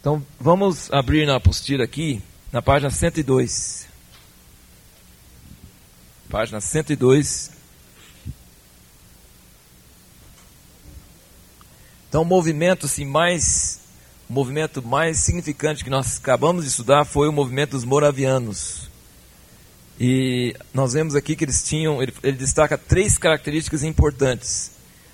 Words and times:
Então, 0.00 0.24
vamos 0.38 0.92
abrir 0.92 1.26
na 1.26 1.36
apostila 1.36 1.82
aqui, 1.82 2.22
na 2.52 2.62
página 2.62 2.88
102. 2.88 3.88
Página 6.30 6.60
102. 6.60 7.50
Então, 12.08 12.22
o 12.22 12.24
movimento 12.24 12.86
assim, 12.86 13.04
mais, 13.04 13.80
o 14.30 14.32
movimento 14.32 14.80
mais 14.80 15.18
significante 15.18 15.82
que 15.82 15.90
nós 15.90 16.18
acabamos 16.18 16.64
de 16.64 16.70
estudar 16.70 17.04
foi 17.04 17.28
o 17.28 17.32
movimento 17.32 17.72
dos 17.72 17.84
moravianos. 17.84 18.88
E 19.98 20.54
nós 20.72 20.92
vemos 20.92 21.16
aqui 21.16 21.34
que 21.34 21.44
eles 21.44 21.64
tinham, 21.64 22.00
ele, 22.00 22.14
ele 22.22 22.36
destaca 22.36 22.78
três 22.78 23.18
características 23.18 23.82
importantes: 23.82 24.70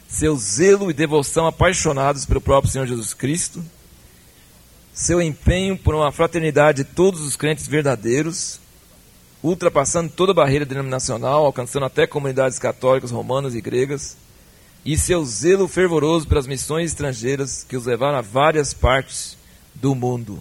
seu 0.06 0.36
zelo 0.36 0.90
e 0.90 0.94
devoção 0.94 1.46
apaixonados 1.46 2.26
pelo 2.26 2.40
próprio 2.40 2.70
Senhor 2.70 2.86
Jesus 2.86 3.14
Cristo, 3.14 3.64
seu 4.94 5.20
empenho 5.20 5.76
por 5.76 5.94
uma 5.94 6.12
fraternidade 6.12 6.84
de 6.84 6.90
todos 6.90 7.20
os 7.20 7.34
crentes 7.34 7.66
verdadeiros, 7.66 8.60
ultrapassando 9.42 10.10
toda 10.10 10.32
barreira 10.32 10.64
denominacional, 10.64 11.44
alcançando 11.44 11.84
até 11.84 12.06
comunidades 12.06 12.58
católicas, 12.58 13.10
romanas 13.10 13.54
e 13.54 13.60
gregas 13.60 14.16
e 14.84 14.96
seu 14.96 15.24
zelo 15.24 15.66
fervoroso 15.66 16.28
pelas 16.28 16.46
missões 16.46 16.90
estrangeiras 16.90 17.64
que 17.68 17.76
os 17.76 17.86
levaram 17.86 18.18
a 18.18 18.22
várias 18.22 18.72
partes 18.72 19.36
do 19.74 19.94
mundo. 19.94 20.40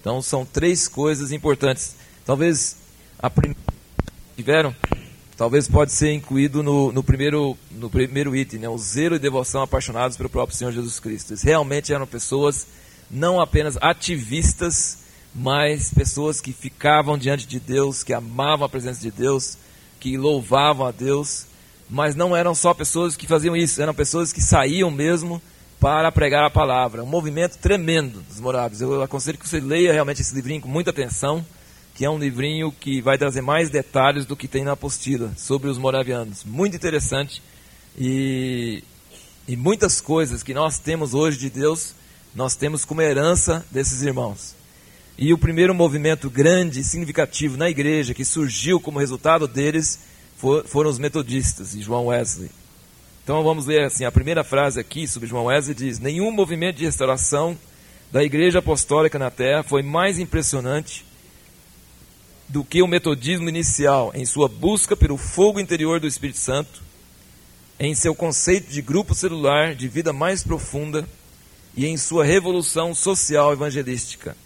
Então 0.00 0.20
são 0.20 0.44
três 0.44 0.86
coisas 0.86 1.32
importantes. 1.32 1.94
Talvez 2.24 2.76
a 3.18 3.30
primeira 3.30 3.66
tiveram, 4.36 4.76
talvez 5.36 5.66
pode 5.66 5.92
ser 5.92 6.12
incluído 6.12 6.62
no, 6.62 6.92
no, 6.92 7.02
primeiro, 7.02 7.56
no 7.70 7.88
primeiro 7.88 8.36
item, 8.36 8.60
né? 8.60 8.68
o 8.68 8.76
zelo 8.76 9.16
e 9.16 9.18
devoção 9.18 9.62
apaixonados 9.62 10.16
pelo 10.16 10.28
próprio 10.28 10.56
Senhor 10.56 10.72
Jesus 10.72 11.00
Cristo. 11.00 11.30
Eles 11.30 11.42
realmente 11.42 11.92
eram 11.92 12.06
pessoas 12.06 12.66
não 13.10 13.40
apenas 13.40 13.76
ativistas, 13.80 14.98
mas 15.34 15.92
pessoas 15.92 16.40
que 16.40 16.52
ficavam 16.52 17.18
diante 17.18 17.46
de 17.46 17.60
Deus, 17.60 18.02
que 18.02 18.12
amavam 18.12 18.66
a 18.66 18.68
presença 18.68 19.00
de 19.00 19.10
Deus, 19.10 19.58
que 20.00 20.16
louvavam 20.16 20.86
a 20.86 20.90
Deus 20.90 21.46
mas 21.88 22.14
não 22.14 22.36
eram 22.36 22.54
só 22.54 22.74
pessoas 22.74 23.16
que 23.16 23.26
faziam 23.26 23.56
isso, 23.56 23.80
eram 23.80 23.94
pessoas 23.94 24.32
que 24.32 24.40
saíam 24.40 24.90
mesmo 24.90 25.40
para 25.78 26.10
pregar 26.10 26.44
a 26.44 26.50
palavra. 26.50 27.02
Um 27.02 27.06
movimento 27.06 27.58
tremendo 27.58 28.22
dos 28.22 28.40
moráveis. 28.40 28.80
Eu 28.80 29.02
aconselho 29.02 29.38
que 29.38 29.48
você 29.48 29.60
leia 29.60 29.92
realmente 29.92 30.20
esse 30.20 30.34
livrinho 30.34 30.60
com 30.60 30.68
muita 30.68 30.90
atenção, 30.90 31.44
que 31.94 32.04
é 32.04 32.10
um 32.10 32.18
livrinho 32.18 32.72
que 32.72 33.00
vai 33.00 33.16
trazer 33.16 33.40
mais 33.40 33.70
detalhes 33.70 34.26
do 34.26 34.36
que 34.36 34.48
tem 34.48 34.64
na 34.64 34.72
apostila 34.72 35.32
sobre 35.36 35.68
os 35.68 35.78
moravianos. 35.78 36.44
Muito 36.44 36.74
interessante 36.74 37.42
e, 37.96 38.82
e 39.46 39.56
muitas 39.56 40.00
coisas 40.00 40.42
que 40.42 40.52
nós 40.52 40.78
temos 40.78 41.14
hoje 41.14 41.38
de 41.38 41.50
Deus, 41.50 41.94
nós 42.36 42.54
temos 42.54 42.84
como 42.84 43.00
herança 43.00 43.64
desses 43.70 44.02
irmãos. 44.02 44.54
E 45.16 45.32
o 45.32 45.38
primeiro 45.38 45.74
movimento 45.74 46.28
grande 46.28 46.80
e 46.80 46.84
significativo 46.84 47.56
na 47.56 47.70
igreja 47.70 48.12
que 48.12 48.26
surgiu 48.26 48.78
como 48.78 48.98
resultado 48.98 49.48
deles 49.48 49.98
foram 50.66 50.90
os 50.90 50.98
metodistas 50.98 51.74
e 51.74 51.80
João 51.80 52.08
Wesley. 52.08 52.50
Então 53.24 53.42
vamos 53.42 53.64
ler 53.64 53.86
assim, 53.86 54.04
a 54.04 54.12
primeira 54.12 54.44
frase 54.44 54.78
aqui 54.78 55.08
sobre 55.08 55.26
João 55.26 55.46
Wesley 55.46 55.74
diz: 55.74 55.98
Nenhum 55.98 56.30
movimento 56.30 56.76
de 56.76 56.84
restauração 56.84 57.56
da 58.12 58.22
igreja 58.22 58.58
apostólica 58.58 59.18
na 59.18 59.30
terra 59.30 59.62
foi 59.62 59.82
mais 59.82 60.18
impressionante 60.18 61.06
do 62.46 62.62
que 62.62 62.82
o 62.82 62.86
metodismo 62.86 63.48
inicial 63.48 64.12
em 64.14 64.26
sua 64.26 64.46
busca 64.46 64.94
pelo 64.94 65.16
fogo 65.16 65.58
interior 65.58 65.98
do 65.98 66.06
Espírito 66.06 66.38
Santo, 66.38 66.82
em 67.80 67.94
seu 67.94 68.14
conceito 68.14 68.70
de 68.70 68.82
grupo 68.82 69.14
celular 69.14 69.74
de 69.74 69.88
vida 69.88 70.12
mais 70.12 70.44
profunda 70.44 71.08
e 71.76 71.86
em 71.86 71.96
sua 71.96 72.24
revolução 72.24 72.94
social 72.94 73.52
evangelística. 73.52 74.36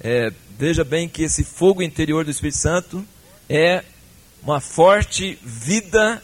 É, 0.00 0.32
veja 0.58 0.84
bem 0.84 1.08
que 1.08 1.22
esse 1.22 1.42
fogo 1.42 1.82
interior 1.82 2.24
do 2.24 2.30
Espírito 2.30 2.58
Santo 2.58 3.04
é 3.48 3.84
uma 4.42 4.60
forte 4.60 5.38
vida, 5.42 6.22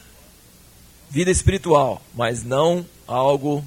vida 1.09 1.29
espiritual, 1.29 2.01
mas 2.13 2.43
não 2.43 2.85
algo 3.07 3.65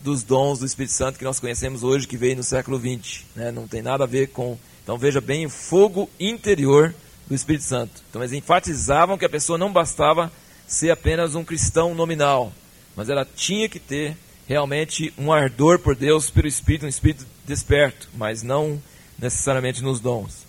dos 0.00 0.22
dons 0.22 0.60
do 0.60 0.66
Espírito 0.66 0.92
Santo 0.92 1.18
que 1.18 1.24
nós 1.24 1.40
conhecemos 1.40 1.82
hoje, 1.82 2.06
que 2.06 2.16
veio 2.16 2.36
no 2.36 2.42
século 2.42 2.78
XX. 2.78 3.24
Né? 3.34 3.50
Não 3.50 3.66
tem 3.66 3.82
nada 3.82 4.04
a 4.04 4.06
ver 4.06 4.28
com. 4.28 4.56
Então 4.82 4.96
veja 4.96 5.20
bem 5.20 5.44
o 5.44 5.50
fogo 5.50 6.08
interior 6.18 6.94
do 7.26 7.34
Espírito 7.34 7.64
Santo. 7.64 8.02
Então 8.08 8.22
eles 8.22 8.32
enfatizavam 8.32 9.18
que 9.18 9.24
a 9.24 9.28
pessoa 9.28 9.58
não 9.58 9.72
bastava 9.72 10.32
ser 10.66 10.90
apenas 10.90 11.34
um 11.34 11.44
cristão 11.44 11.94
nominal, 11.94 12.52
mas 12.94 13.08
ela 13.08 13.24
tinha 13.24 13.68
que 13.68 13.78
ter 13.78 14.16
realmente 14.48 15.12
um 15.18 15.30
ardor 15.30 15.78
por 15.78 15.94
Deus, 15.94 16.30
pelo 16.30 16.48
Espírito, 16.48 16.86
um 16.86 16.88
Espírito 16.88 17.26
desperto, 17.46 18.08
mas 18.14 18.42
não 18.42 18.82
necessariamente 19.18 19.82
nos 19.82 20.00
dons. 20.00 20.46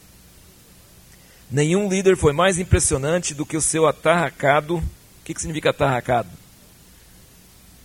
Nenhum 1.52 1.90
líder 1.90 2.16
foi 2.16 2.32
mais 2.32 2.58
impressionante 2.58 3.34
do 3.34 3.46
que 3.46 3.58
o 3.58 3.62
seu 3.62 3.86
atarracado. 3.86 4.78
O 4.78 4.84
que, 5.26 5.34
que 5.34 5.42
significa 5.42 5.72
atarracado? 5.72 6.30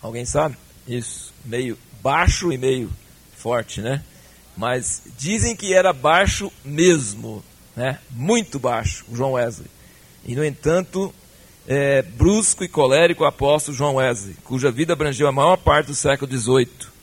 Alguém 0.01 0.25
sabe? 0.25 0.57
Isso, 0.87 1.35
meio 1.45 1.77
baixo 2.01 2.53
e 2.53 2.59
meio 2.59 2.91
forte, 3.37 3.81
né? 3.81 4.03
Mas 4.57 5.03
dizem 5.19 5.57
que 5.57 5.75
era 5.75 5.93
baixo 5.93 6.53
mesmo, 6.65 7.43
né? 7.75 7.99
Muito 8.11 8.59
baixo, 8.59 9.05
o 9.09 9.17
João 9.17 9.33
Wesley. 9.33 9.69
E 10.25 10.37
no 10.37 10.45
entanto, 10.45 11.13
é, 11.67 12.03
brusco 12.03 12.65
e 12.65 12.69
colérico 12.69 13.25
o 13.25 13.27
apóstolo 13.27 13.77
João 13.77 13.97
Wesley, 13.97 14.37
cuja 14.45 14.71
vida 14.71 14.93
abrangeu 14.93 15.27
a 15.27 15.33
maior 15.33 15.57
parte 15.57 15.87
do 15.89 15.95
século 15.95 16.31
XVIII 16.31 16.95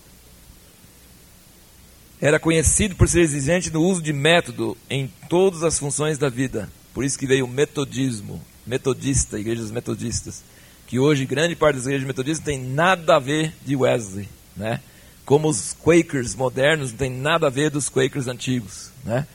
era 2.22 2.40
conhecido 2.40 2.96
por 2.96 3.10
ser 3.10 3.22
exigente 3.22 3.72
no 3.72 3.82
uso 3.82 4.00
de 4.00 4.14
método 4.14 4.78
em 4.88 5.12
todas 5.28 5.64
as 5.64 5.80
funções 5.80 6.20
da 6.20 6.30
vida. 6.30 6.70
Por 6.94 7.04
isso 7.04 7.18
que 7.18 7.26
veio 7.26 7.46
o 7.46 7.50
metodismo, 7.50 8.40
metodista, 8.66 9.40
igrejas 9.40 9.72
metodistas, 9.72 10.44
que 10.86 11.00
hoje 11.00 11.26
grande 11.26 11.56
parte 11.56 11.78
das 11.78 11.86
igrejas 11.86 12.06
metodistas 12.06 12.46
tem 12.46 12.62
nada 12.62 13.16
a 13.16 13.20
ver 13.20 13.52
de 13.66 13.76
Wesley, 13.76 14.30
né? 14.56 14.80
Como 15.26 15.50
os 15.50 15.74
Quakers 15.74 16.36
modernos 16.36 16.92
não 16.92 16.98
tem 16.98 17.10
nada 17.10 17.48
a 17.48 17.50
ver 17.50 17.72
dos 17.72 17.90
Quakers 17.90 18.28
antigos, 18.28 18.92
né? 19.04 19.26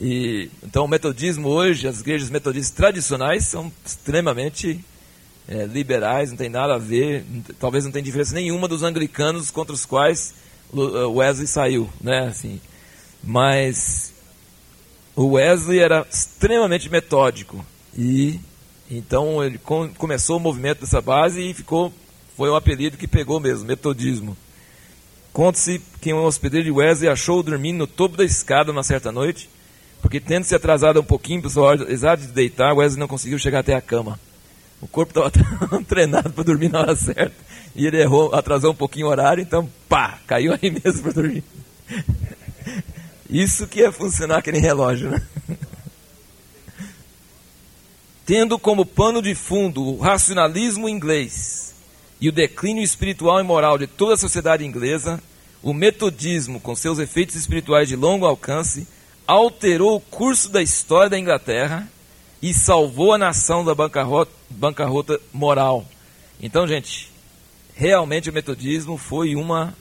E 0.00 0.50
então 0.62 0.84
o 0.84 0.88
metodismo 0.88 1.48
hoje, 1.48 1.88
as 1.88 2.00
igrejas 2.00 2.28
metodistas 2.28 2.76
tradicionais 2.76 3.46
são 3.46 3.72
extremamente 3.84 4.84
é, 5.48 5.64
liberais, 5.64 6.30
não 6.30 6.36
tem 6.36 6.48
nada 6.48 6.74
a 6.74 6.78
ver, 6.78 7.24
talvez 7.58 7.84
não 7.84 7.92
tenha 7.92 8.02
diferença 8.02 8.34
nenhuma 8.34 8.68
dos 8.68 8.82
anglicanos 8.82 9.50
contra 9.50 9.74
os 9.74 9.86
quais 9.86 10.34
uh, 10.72 11.10
Wesley 11.10 11.46
saiu, 11.46 11.88
né? 12.00 12.26
Assim, 12.26 12.60
mas 13.22 14.12
o 15.14 15.32
Wesley 15.32 15.78
era 15.78 16.06
extremamente 16.10 16.90
metódico 16.90 17.64
e 17.96 18.38
então 18.90 19.42
ele 19.42 19.58
com, 19.58 19.88
começou 19.94 20.36
o 20.36 20.40
movimento 20.40 20.80
dessa 20.80 21.00
base 21.00 21.40
e 21.40 21.54
ficou 21.54 21.92
foi 22.36 22.50
um 22.50 22.54
apelido 22.54 22.98
que 22.98 23.08
pegou 23.08 23.40
mesmo, 23.40 23.66
metodismo. 23.66 24.36
Conta-se 25.32 25.80
que 26.00 26.12
um 26.12 26.24
hospedeiro 26.24 26.66
de 26.66 26.70
Wesley 26.70 27.08
achou 27.08 27.42
dormindo 27.42 27.78
no 27.78 27.86
topo 27.86 28.16
da 28.16 28.24
escada 28.24 28.70
uma 28.70 28.82
certa 28.82 29.10
noite, 29.10 29.48
porque 30.06 30.20
tendo 30.20 30.44
se 30.44 30.54
atrasado 30.54 31.00
um 31.00 31.04
pouquinho 31.04 31.42
hora 31.56 31.92
exata 31.92 32.22
de 32.22 32.28
deitar, 32.28 32.72
Wesley 32.72 33.00
não 33.00 33.08
conseguiu 33.08 33.40
chegar 33.40 33.58
até 33.58 33.74
a 33.74 33.80
cama. 33.80 34.20
O 34.80 34.86
corpo 34.86 35.18
estava 35.18 35.82
treinado 35.82 36.30
para 36.30 36.44
dormir 36.44 36.68
na 36.68 36.78
hora 36.78 36.94
certa. 36.94 37.34
E 37.74 37.84
ele 37.84 38.00
errou, 38.00 38.32
atrasou 38.32 38.70
um 38.70 38.74
pouquinho 38.74 39.08
o 39.08 39.10
horário, 39.10 39.42
então 39.42 39.68
pá, 39.88 40.20
caiu 40.24 40.52
aí 40.52 40.70
mesmo 40.84 41.02
para 41.02 41.10
dormir. 41.10 41.42
Isso 43.28 43.66
que 43.66 43.82
é 43.82 43.90
funcionar 43.90 44.38
aquele 44.38 44.58
relógio, 44.58 45.10
né? 45.10 45.20
Tendo 48.24 48.60
como 48.60 48.86
pano 48.86 49.20
de 49.20 49.34
fundo 49.34 49.82
o 49.82 49.98
racionalismo 49.98 50.88
inglês 50.88 51.74
e 52.20 52.28
o 52.28 52.32
declínio 52.32 52.84
espiritual 52.84 53.40
e 53.40 53.42
moral 53.42 53.76
de 53.76 53.88
toda 53.88 54.14
a 54.14 54.16
sociedade 54.16 54.64
inglesa, 54.64 55.20
o 55.64 55.74
metodismo, 55.74 56.60
com 56.60 56.76
seus 56.76 57.00
efeitos 57.00 57.34
espirituais 57.34 57.88
de 57.88 57.96
longo 57.96 58.24
alcance, 58.24 58.86
alterou 59.26 59.96
o 59.96 60.00
curso 60.00 60.48
da 60.48 60.62
história 60.62 61.10
da 61.10 61.18
Inglaterra 61.18 61.88
e 62.40 62.54
salvou 62.54 63.12
a 63.12 63.18
nação 63.18 63.64
da 63.64 63.74
bancarrota, 63.74 64.30
bancarrota 64.48 65.20
moral. 65.32 65.84
Então, 66.40 66.66
gente, 66.66 67.10
realmente 67.74 68.30
o 68.30 68.32
metodismo 68.32 68.96
foi 68.96 69.34
uma, 69.34 69.74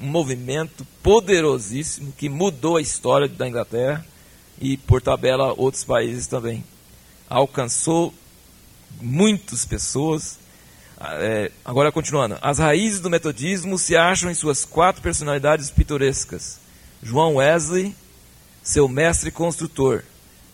um 0.00 0.06
movimento 0.06 0.86
poderosíssimo 1.02 2.12
que 2.12 2.28
mudou 2.28 2.76
a 2.76 2.80
história 2.80 3.28
da 3.28 3.48
Inglaterra 3.48 4.04
e, 4.60 4.76
por 4.76 5.02
tabela, 5.02 5.52
outros 5.56 5.84
países 5.84 6.26
também. 6.26 6.64
Alcançou 7.28 8.14
muitas 9.00 9.64
pessoas. 9.64 10.38
É, 11.00 11.50
agora, 11.64 11.92
continuando. 11.92 12.38
As 12.40 12.58
raízes 12.58 13.00
do 13.00 13.10
metodismo 13.10 13.78
se 13.78 13.96
acham 13.96 14.30
em 14.30 14.34
suas 14.34 14.64
quatro 14.64 15.02
personalidades 15.02 15.70
pitorescas: 15.70 16.58
João 17.02 17.36
Wesley, 17.36 17.94
seu 18.68 18.86
mestre 18.86 19.30
construtor. 19.30 20.04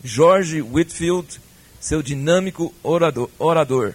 George 0.04 0.62
Whitfield, 0.62 1.40
seu 1.80 2.00
dinâmico 2.00 2.72
orador, 2.80 3.28
orador. 3.40 3.94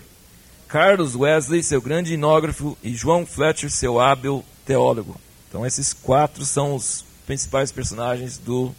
Carlos 0.67 1.15
Wesley, 1.15 1.63
seu 1.63 1.81
grande 1.81 2.15
inógrafo, 2.15 2.77
e 2.83 2.93
João 2.93 3.25
Fletcher, 3.25 3.71
seu 3.71 3.97
hábil 3.97 4.43
teólogo. 4.65 5.15
Então, 5.47 5.65
esses 5.65 5.93
quatro 5.93 6.43
são 6.43 6.75
os 6.75 7.05
principais 7.25 7.71
personagens 7.71 8.37
do 8.37 8.75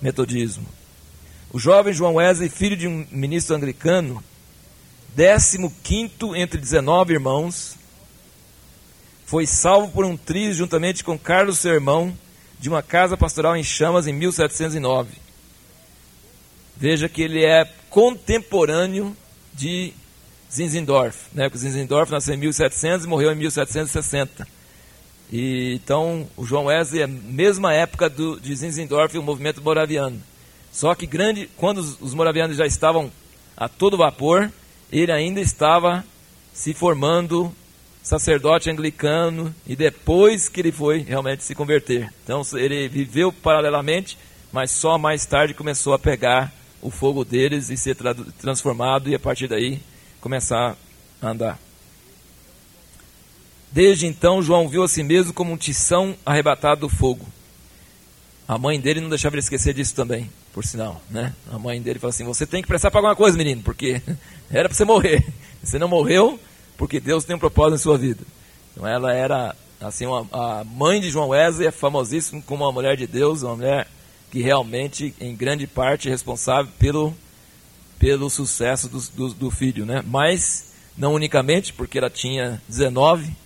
metodismo. 0.00 0.66
O 1.52 1.58
jovem 1.58 1.92
João 1.92 2.14
Wesley, 2.14 2.48
filho 2.48 2.76
de 2.76 2.88
um 2.88 3.06
ministro 3.10 3.54
anglicano, 3.54 4.24
15 5.14 5.58
entre 6.36 6.58
19 6.58 7.12
irmãos, 7.12 7.76
foi 9.26 9.46
salvo 9.46 9.92
por 9.92 10.06
um 10.06 10.16
triz 10.16 10.56
juntamente 10.56 11.04
com 11.04 11.18
Carlos, 11.18 11.58
seu 11.58 11.74
irmão, 11.74 12.16
de 12.58 12.68
uma 12.68 12.82
casa 12.82 13.16
pastoral 13.16 13.56
em 13.56 13.62
chamas 13.62 14.06
em 14.06 14.12
1709. 14.12 15.10
Veja 16.76 17.08
que 17.08 17.22
ele 17.22 17.44
é 17.44 17.64
contemporâneo 17.90 19.16
de 19.52 19.92
Zinzendorf. 20.52 21.26
Né? 21.32 21.48
Porque 21.48 21.58
Zinzendorf 21.58 22.10
nasceu 22.10 22.34
em 22.34 22.38
1700 22.38 23.06
e 23.06 23.08
morreu 23.08 23.32
em 23.32 23.36
1760. 23.36 24.46
E, 25.30 25.74
então, 25.74 26.26
o 26.36 26.44
João 26.44 26.66
Wesley 26.66 27.02
é 27.02 27.04
a 27.04 27.08
mesma 27.08 27.74
época 27.74 28.08
do, 28.08 28.40
de 28.40 28.54
Zinzendorf 28.54 29.14
e 29.14 29.18
o 29.18 29.22
movimento 29.22 29.62
moraviano. 29.62 30.22
Só 30.72 30.94
que 30.94 31.06
grande, 31.06 31.50
quando 31.56 31.78
os, 31.78 32.00
os 32.00 32.14
moravianos 32.14 32.56
já 32.56 32.66
estavam 32.66 33.10
a 33.56 33.68
todo 33.68 33.96
vapor, 33.96 34.50
ele 34.90 35.12
ainda 35.12 35.40
estava 35.40 36.04
se 36.52 36.72
formando 36.72 37.52
sacerdote 38.08 38.70
anglicano 38.70 39.54
e 39.66 39.76
depois 39.76 40.48
que 40.48 40.60
ele 40.60 40.72
foi 40.72 41.00
realmente 41.00 41.44
se 41.44 41.54
converter. 41.54 42.10
Então 42.24 42.40
ele 42.54 42.88
viveu 42.88 43.30
paralelamente, 43.30 44.16
mas 44.50 44.70
só 44.70 44.96
mais 44.96 45.26
tarde 45.26 45.52
começou 45.52 45.92
a 45.92 45.98
pegar 45.98 46.50
o 46.80 46.90
fogo 46.90 47.22
deles 47.22 47.68
e 47.68 47.76
ser 47.76 47.94
transformado 48.40 49.10
e 49.10 49.14
a 49.14 49.18
partir 49.18 49.46
daí 49.46 49.78
começar 50.22 50.74
a 51.20 51.28
andar. 51.28 51.58
Desde 53.70 54.06
então, 54.06 54.40
João 54.40 54.70
viu 54.70 54.82
a 54.82 54.88
si 54.88 55.02
mesmo 55.02 55.34
como 55.34 55.52
um 55.52 55.58
tição 55.58 56.16
arrebatado 56.24 56.80
do 56.80 56.88
fogo. 56.88 57.26
A 58.48 58.56
mãe 58.56 58.80
dele 58.80 59.02
não 59.02 59.10
deixava 59.10 59.34
ele 59.34 59.42
esquecer 59.42 59.74
disso 59.74 59.94
também, 59.94 60.30
por 60.54 60.64
sinal. 60.64 61.02
Né? 61.10 61.34
A 61.52 61.58
mãe 61.58 61.82
dele 61.82 61.98
falou 61.98 62.08
assim: 62.08 62.24
Você 62.24 62.46
tem 62.46 62.62
que 62.62 62.68
prestar 62.68 62.90
para 62.90 63.00
alguma 63.00 63.14
coisa, 63.14 63.36
menino, 63.36 63.62
porque 63.62 64.00
era 64.50 64.66
para 64.66 64.74
você 64.74 64.86
morrer. 64.86 65.26
Você 65.62 65.78
não 65.78 65.88
morreu 65.88 66.40
porque 66.78 67.00
Deus 67.00 67.24
tem 67.24 67.36
um 67.36 67.40
propósito 67.40 67.74
em 67.74 67.82
sua 67.82 67.98
vida. 67.98 68.22
Então, 68.72 68.86
ela 68.86 69.12
era, 69.12 69.54
assim, 69.80 70.06
uma, 70.06 70.26
a 70.32 70.64
mãe 70.64 71.00
de 71.00 71.10
João 71.10 71.30
Wesley 71.30 71.66
é 71.66 71.72
famosíssima 71.72 72.40
como 72.40 72.64
uma 72.64 72.72
mulher 72.72 72.96
de 72.96 73.06
Deus, 73.06 73.42
uma 73.42 73.56
mulher 73.56 73.88
que 74.30 74.40
realmente, 74.40 75.12
em 75.20 75.34
grande 75.34 75.66
parte, 75.66 76.06
é 76.08 76.10
responsável 76.10 76.70
pelo, 76.78 77.12
pelo 77.98 78.30
sucesso 78.30 78.88
do, 78.88 79.00
do, 79.10 79.34
do 79.34 79.50
filho. 79.50 79.84
Né? 79.84 80.02
Mas, 80.06 80.72
não 80.96 81.14
unicamente 81.14 81.72
porque 81.72 81.98
ela 81.98 82.08
tinha 82.08 82.62
19 82.68 83.36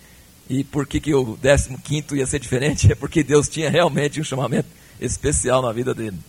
e 0.47 0.63
por 0.63 0.85
que, 0.85 0.99
que 0.99 1.13
o 1.15 1.37
15 1.83 2.15
ia 2.15 2.27
ser 2.27 2.39
diferente? 2.39 2.89
É 2.93 2.95
porque 2.95 3.23
Deus 3.23 3.49
tinha 3.49 3.69
realmente 3.69 4.21
um 4.21 4.23
chamamento 4.23 4.69
especial 5.01 5.61
na 5.61 5.71
vida 5.71 5.93
dele. 5.93 6.19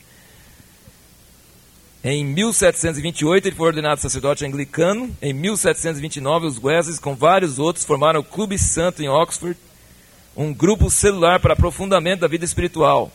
Em 2.06 2.22
1728 2.22 3.48
ele 3.48 3.56
foi 3.56 3.68
ordenado 3.68 3.98
sacerdote 3.98 4.44
anglicano. 4.44 5.10
Em 5.22 5.32
1729 5.32 6.46
os 6.46 6.62
Wesleys 6.62 6.98
com 6.98 7.14
vários 7.16 7.58
outros 7.58 7.82
formaram 7.82 8.20
o 8.20 8.24
Clube 8.24 8.58
Santo 8.58 9.02
em 9.02 9.08
Oxford, 9.08 9.58
um 10.36 10.52
grupo 10.52 10.90
celular 10.90 11.40
para 11.40 11.54
aprofundamento 11.54 12.20
da 12.20 12.28
vida 12.28 12.44
espiritual. 12.44 13.10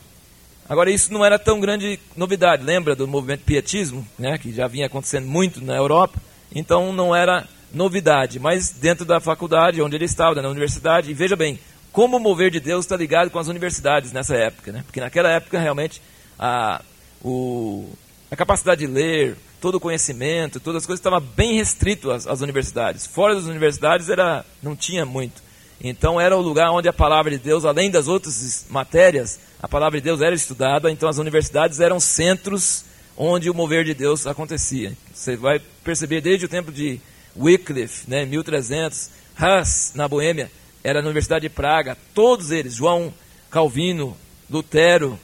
Agora 0.68 0.90
isso 0.90 1.12
não 1.12 1.24
era 1.24 1.38
tão 1.38 1.60
grande 1.60 2.00
novidade, 2.16 2.64
lembra 2.64 2.96
do 2.96 3.06
movimento 3.06 3.44
pietismo, 3.44 4.04
né, 4.18 4.36
que 4.38 4.52
já 4.52 4.66
vinha 4.66 4.86
acontecendo 4.86 5.26
muito 5.28 5.64
na 5.64 5.76
Europa. 5.76 6.20
Então 6.52 6.92
não 6.92 7.14
era 7.14 7.46
novidade, 7.72 8.40
mas 8.40 8.70
dentro 8.70 9.04
da 9.04 9.20
faculdade 9.20 9.80
onde 9.80 9.94
ele 9.94 10.04
estava, 10.04 10.42
na 10.42 10.48
universidade, 10.48 11.12
e 11.12 11.14
veja 11.14 11.36
bem, 11.36 11.60
como 11.92 12.16
o 12.16 12.20
mover 12.20 12.50
de 12.50 12.58
Deus 12.58 12.86
está 12.86 12.96
ligado 12.96 13.30
com 13.30 13.38
as 13.38 13.46
universidades 13.46 14.10
nessa 14.10 14.34
época, 14.34 14.72
né? 14.72 14.82
Porque 14.84 15.00
naquela 15.00 15.30
época 15.30 15.60
realmente 15.60 16.02
a, 16.36 16.82
o, 17.22 17.88
a 18.30 18.36
capacidade 18.36 18.86
de 18.86 18.92
ler, 18.92 19.36
todo 19.60 19.74
o 19.74 19.80
conhecimento, 19.80 20.60
todas 20.60 20.82
as 20.82 20.86
coisas 20.86 21.00
estavam 21.00 21.20
bem 21.20 21.56
restrito 21.56 22.10
às, 22.10 22.26
às, 22.26 22.40
universidades. 22.40 23.06
Fora 23.06 23.34
das 23.34 23.44
universidades 23.44 24.08
era 24.08 24.44
não 24.62 24.76
tinha 24.76 25.04
muito. 25.04 25.42
Então 25.82 26.20
era 26.20 26.36
o 26.36 26.40
lugar 26.40 26.70
onde 26.70 26.88
a 26.88 26.92
palavra 26.92 27.30
de 27.30 27.38
Deus, 27.38 27.64
além 27.64 27.90
das 27.90 28.06
outras 28.06 28.66
matérias, 28.68 29.40
a 29.62 29.66
palavra 29.66 29.98
de 29.98 30.04
Deus 30.04 30.20
era 30.20 30.34
estudada. 30.34 30.90
Então 30.90 31.08
as 31.08 31.18
universidades 31.18 31.80
eram 31.80 31.98
centros 31.98 32.84
onde 33.16 33.50
o 33.50 33.54
mover 33.54 33.84
de 33.84 33.94
Deus 33.94 34.26
acontecia. 34.26 34.96
Você 35.12 35.36
vai 35.36 35.60
perceber 35.82 36.20
desde 36.20 36.46
o 36.46 36.48
tempo 36.48 36.70
de 36.70 37.00
Wycliffe, 37.36 38.08
né, 38.08 38.24
1300, 38.24 39.10
Hus, 39.38 39.92
na 39.94 40.06
Boêmia, 40.06 40.50
era 40.82 41.00
na 41.00 41.08
Universidade 41.08 41.42
de 41.42 41.54
Praga, 41.54 41.96
todos 42.14 42.50
eles, 42.50 42.74
João 42.74 43.12
Calvino, 43.50 44.16
Lutero, 44.48 45.18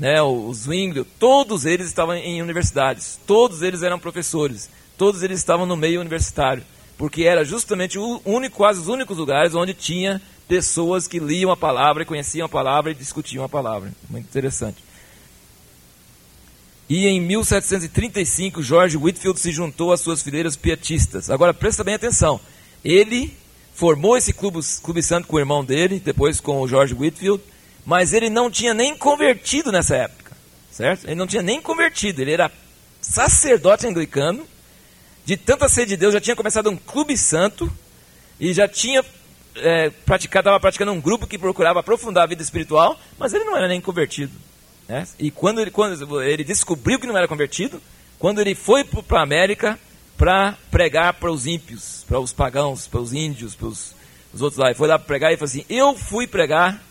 né, 0.00 0.22
o 0.22 0.50
Zwinglio, 0.54 1.04
todos 1.18 1.66
eles 1.66 1.86
estavam 1.86 2.14
em 2.16 2.40
universidades, 2.40 3.20
todos 3.26 3.60
eles 3.60 3.82
eram 3.82 3.98
professores, 3.98 4.70
todos 4.96 5.22
eles 5.22 5.38
estavam 5.38 5.66
no 5.66 5.76
meio 5.76 6.00
universitário, 6.00 6.64
porque 6.96 7.24
era 7.24 7.44
justamente 7.44 7.98
o 7.98 8.22
único, 8.24 8.56
quase 8.56 8.80
os 8.80 8.88
únicos 8.88 9.18
lugares 9.18 9.54
onde 9.54 9.74
tinha 9.74 10.20
pessoas 10.48 11.06
que 11.06 11.18
liam 11.18 11.50
a 11.50 11.56
palavra, 11.56 12.06
conheciam 12.06 12.46
a 12.46 12.48
palavra 12.48 12.92
e 12.92 12.94
discutiam 12.94 13.44
a 13.44 13.48
palavra. 13.48 13.92
Muito 14.08 14.24
interessante. 14.24 14.82
E 16.88 17.06
em 17.06 17.20
1735, 17.20 18.62
George 18.62 18.96
Whitfield 18.96 19.38
se 19.38 19.52
juntou 19.52 19.92
às 19.92 20.00
suas 20.00 20.22
fileiras 20.22 20.56
pietistas. 20.56 21.30
Agora, 21.30 21.52
presta 21.52 21.84
bem 21.84 21.94
atenção. 21.94 22.40
Ele 22.82 23.36
formou 23.74 24.16
esse 24.16 24.32
clube, 24.32 24.58
clube 24.82 25.02
santo 25.02 25.28
com 25.28 25.36
o 25.36 25.38
irmão 25.38 25.62
dele, 25.62 26.00
depois 26.02 26.40
com 26.40 26.60
o 26.60 26.66
George 26.66 26.94
Whitfield, 26.94 27.42
mas 27.84 28.12
ele 28.12 28.30
não 28.30 28.50
tinha 28.50 28.74
nem 28.74 28.96
convertido 28.96 29.72
nessa 29.72 29.96
época, 29.96 30.36
certo? 30.70 31.06
Ele 31.06 31.14
não 31.14 31.26
tinha 31.26 31.42
nem 31.42 31.60
convertido, 31.60 32.20
ele 32.20 32.32
era 32.32 32.50
sacerdote 33.00 33.86
anglicano, 33.86 34.46
de 35.24 35.36
tanta 35.36 35.68
sede 35.68 35.90
de 35.90 35.96
Deus, 35.96 36.12
já 36.12 36.20
tinha 36.20 36.36
começado 36.36 36.70
um 36.70 36.76
clube 36.76 37.16
santo, 37.16 37.70
e 38.40 38.54
já 38.54 38.66
tinha 38.66 39.04
é, 39.56 39.90
praticado, 39.90 40.44
estava 40.44 40.58
praticando 40.58 40.92
um 40.92 41.00
grupo 41.00 41.26
que 41.26 41.38
procurava 41.38 41.80
aprofundar 41.80 42.24
a 42.24 42.26
vida 42.26 42.42
espiritual, 42.42 42.98
mas 43.18 43.34
ele 43.34 43.44
não 43.44 43.56
era 43.56 43.68
nem 43.68 43.80
convertido. 43.80 44.32
Né? 44.88 45.06
E 45.18 45.30
quando 45.30 45.60
ele, 45.60 45.70
quando 45.70 46.22
ele 46.22 46.42
descobriu 46.42 46.98
que 46.98 47.06
não 47.06 47.16
era 47.16 47.28
convertido, 47.28 47.80
quando 48.18 48.40
ele 48.40 48.54
foi 48.54 48.82
para 48.84 49.20
a 49.20 49.22
América 49.22 49.78
para 50.16 50.56
pregar 50.70 51.14
para 51.14 51.30
os 51.30 51.46
ímpios, 51.46 52.04
para 52.08 52.18
os 52.18 52.32
pagãos, 52.32 52.86
para 52.86 53.00
os 53.00 53.12
índios, 53.12 53.54
para 53.54 53.68
os, 53.68 53.94
os 54.32 54.42
outros 54.42 54.58
lá, 54.58 54.68
ele 54.68 54.74
foi 54.74 54.88
lá 54.88 54.98
pregar 54.98 55.32
e 55.32 55.36
falou 55.36 55.48
assim: 55.48 55.64
Eu 55.68 55.96
fui 55.96 56.26
pregar, 56.26 56.82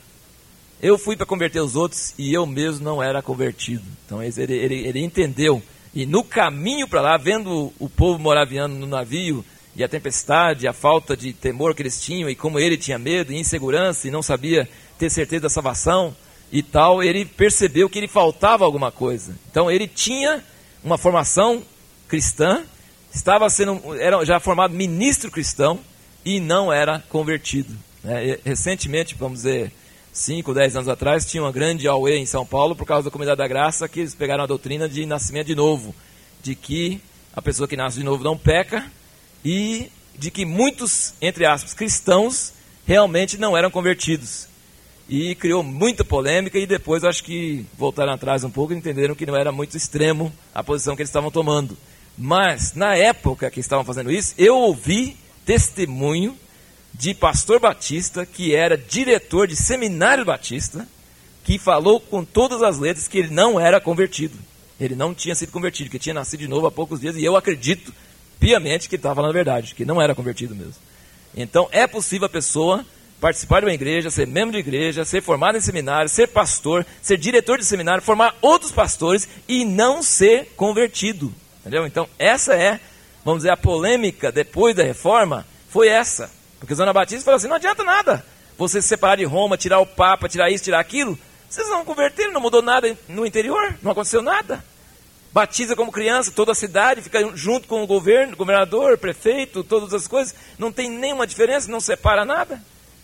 eu 0.82 0.98
fui 0.98 1.16
para 1.16 1.26
converter 1.26 1.62
os 1.62 1.76
outros 1.76 2.14
e 2.18 2.34
eu 2.34 2.46
mesmo 2.46 2.84
não 2.84 3.04
era 3.04 3.22
convertido. 3.22 3.84
Então 4.06 4.22
ele, 4.24 4.54
ele, 4.54 4.88
ele 4.88 5.00
entendeu. 5.00 5.62
E 5.94 6.06
no 6.06 6.24
caminho 6.24 6.88
para 6.88 7.02
lá, 7.02 7.18
vendo 7.18 7.74
o 7.80 7.90
povo 7.90 8.20
moraviano 8.20 8.76
no 8.76 8.88
navio, 8.88 9.44
e 9.76 9.84
a 9.84 9.88
tempestade, 9.88 10.68
a 10.68 10.74
falta 10.74 11.16
de 11.16 11.32
temor 11.32 11.74
que 11.74 11.82
eles 11.82 12.02
tinham, 12.02 12.30
e 12.30 12.36
como 12.36 12.60
ele 12.60 12.78
tinha 12.78 13.00
medo 13.00 13.32
e 13.32 13.40
insegurança 13.40 14.08
e 14.08 14.12
não 14.12 14.22
sabia 14.22 14.68
ter 14.98 15.10
certeza 15.10 15.44
da 15.44 15.50
salvação, 15.50 16.16
e 16.52 16.64
tal, 16.64 17.04
ele 17.04 17.26
percebeu 17.26 17.90
que 17.90 17.98
ele 17.98 18.08
faltava 18.08 18.66
alguma 18.66 18.92
coisa. 18.92 19.36
Então 19.50 19.70
ele 19.70 19.88
tinha 19.88 20.44
uma 20.84 20.98
formação 20.98 21.64
cristã, 22.08 22.64
estava 23.14 23.50
sendo 23.50 23.96
era 23.96 24.24
já 24.26 24.40
formado 24.40 24.74
ministro 24.74 25.30
cristão 25.32 25.80
e 26.26 26.40
não 26.40 26.74
era 26.74 27.04
convertido. 27.10 27.74
Né? 28.04 28.38
Recentemente, 28.44 29.16
vamos 29.16 29.40
dizer, 29.40 29.72
5, 30.12 30.54
10 30.54 30.76
anos 30.76 30.90
atrás, 30.90 31.26
tinha 31.26 31.44
uma 31.44 31.52
grande 31.52 31.88
auê 31.88 32.18
em 32.18 32.26
São 32.26 32.46
Paulo 32.46 32.76
por 32.76 32.86
causa 32.86 33.06
da 33.06 33.12
Comunidade 33.12 33.38
da 33.38 33.48
Graça, 33.48 33.88
que 33.88 34.00
eles 34.02 34.16
pegaram 34.16 34.44
a 34.44 34.48
doutrina 34.48 34.90
de 34.90 35.06
nascimento 35.06 35.48
de 35.48 35.56
novo, 35.56 35.94
de 36.42 36.56
que 36.56 37.02
a 37.34 37.42
pessoa 37.42 37.68
que 37.68 37.78
nasce 37.78 38.00
de 38.00 38.04
novo 38.04 38.24
não 38.24 38.38
peca 38.38 38.92
e 39.44 39.92
de 40.18 40.32
que 40.32 40.46
muitos, 40.46 41.14
entre 41.22 41.46
aspas, 41.46 41.74
cristãos 41.74 42.54
realmente 42.86 43.38
não 43.38 43.56
eram 43.56 43.72
convertidos 43.72 44.50
e 45.10 45.34
criou 45.36 45.64
muita 45.64 46.06
polêmica 46.06 46.60
e 46.60 46.68
depois 46.68 47.04
acho 47.04 47.24
que 47.24 47.66
voltaram 47.78 48.14
atrás 48.14 48.44
um 48.44 48.52
pouco 48.52 48.74
e 48.74 48.78
entenderam 48.78 49.16
que 49.16 49.26
não 49.26 49.36
era 49.36 49.52
muito 49.52 49.76
extremo 49.76 50.32
a 50.54 50.64
posição 50.64 50.96
que 50.96 51.02
eles 51.02 51.10
estavam 51.10 51.32
tomando. 51.32 51.76
Mas 52.16 52.74
na 52.76 52.96
época 52.96 53.50
que 53.50 53.60
estavam 53.60 53.84
fazendo 53.84 54.12
isso, 54.12 54.36
eu 54.38 54.56
ouvi 54.56 55.18
testemunho 55.46 56.38
de 56.94 57.14
pastor 57.14 57.60
batista 57.60 58.26
que 58.26 58.54
era 58.54 58.78
diretor 58.78 59.48
de 59.48 59.56
seminário 59.56 60.26
batista, 60.26 60.88
que 61.44 61.58
falou 61.58 62.00
com 62.00 62.24
todas 62.24 62.62
as 62.62 62.78
letras 62.78 63.08
que 63.08 63.18
ele 63.18 63.34
não 63.34 63.60
era 63.60 63.80
convertido. 63.80 64.38
Ele 64.80 64.96
não 64.96 65.14
tinha 65.14 65.36
sido 65.36 65.52
convertido, 65.52 65.90
que 65.90 66.00
tinha 66.00 66.14
nascido 66.14 66.42
de 66.42 66.48
novo 66.48 66.68
há 66.68 66.72
poucos 66.72 67.02
dias, 67.02 67.16
e 67.16 67.24
eu 67.24 67.36
acredito 67.36 67.94
piamente 68.40 68.88
que 68.88 68.96
ele 68.96 69.00
estava 69.00 69.16
falando 69.16 69.32
a 69.32 69.34
verdade, 69.34 69.76
que 69.76 69.84
não 69.84 70.02
era 70.02 70.16
convertido 70.16 70.56
mesmo. 70.56 70.76
Então 71.36 71.68
é 71.72 71.86
possível 71.86 72.26
a 72.26 72.30
pessoa 72.30 72.86
participar 73.20 73.60
de 73.60 73.66
uma 73.66 73.74
igreja, 73.74 74.10
ser 74.10 74.26
membro 74.26 74.54
de 74.54 74.60
igreja, 74.60 75.04
ser 75.04 75.22
formado 75.22 75.58
em 75.58 75.62
seminário, 75.62 76.10
ser 76.10 76.28
pastor, 76.28 76.86
ser 77.02 77.18
diretor 77.18 77.58
de 77.58 77.66
seminário, 77.66 78.02
formar 78.02 78.36
outros 78.42 78.72
pastores 78.72 79.28
e 79.48 79.66
não 79.66 80.02
ser 80.02 80.54
convertido. 80.56 81.34
Entendeu? 81.60 81.86
Então, 81.86 82.08
essa 82.18 82.56
é, 82.56 82.80
vamos 83.24 83.40
dizer, 83.40 83.52
a 83.52 83.58
polêmica 83.58 84.32
depois 84.32 84.76
da 84.76 84.84
reforma, 84.84 85.46
foi 85.70 85.90
essa. 85.90 86.32
Porque 86.60 86.76
Zona 86.76 86.94
Batista 86.94 87.26
falou 87.26 87.38
assim: 87.38 87.48
não 87.48 87.56
adianta 87.56 87.84
nada 87.84 88.24
você 88.60 88.82
se 88.82 88.90
separar 88.90 89.16
de 89.16 89.24
Roma, 89.24 89.58
tirar 89.58 89.80
o 89.80 89.86
Papa, 89.86 90.28
tirar 90.28 90.52
isso, 90.52 90.66
tirar 90.66 90.82
aquilo, 90.82 91.18
Vocês 91.50 91.68
não 91.70 91.86
converteram, 91.86 92.34
não 92.34 92.42
mudou 92.42 92.62
nada 92.62 92.96
no 93.08 93.26
interior, 93.26 93.76
não 93.82 93.92
aconteceu 93.92 94.22
nada. 94.22 94.64
Batiza 95.32 95.76
como 95.76 95.92
criança, 95.92 96.32
toda 96.32 96.52
a 96.52 96.56
cidade 96.56 97.02
fica 97.02 97.36
junto 97.36 97.68
com 97.68 97.82
o 97.82 97.88
governo, 97.88 98.36
governador, 98.36 98.98
prefeito, 98.98 99.64
todas 99.64 99.94
as 99.94 100.08
coisas. 100.08 100.36
Não 100.58 100.72
tem 100.72 100.90
nenhuma 100.90 101.26
diferença, 101.26 101.72
não 101.72 101.80
separa 101.80 102.26
nada. 102.26 102.62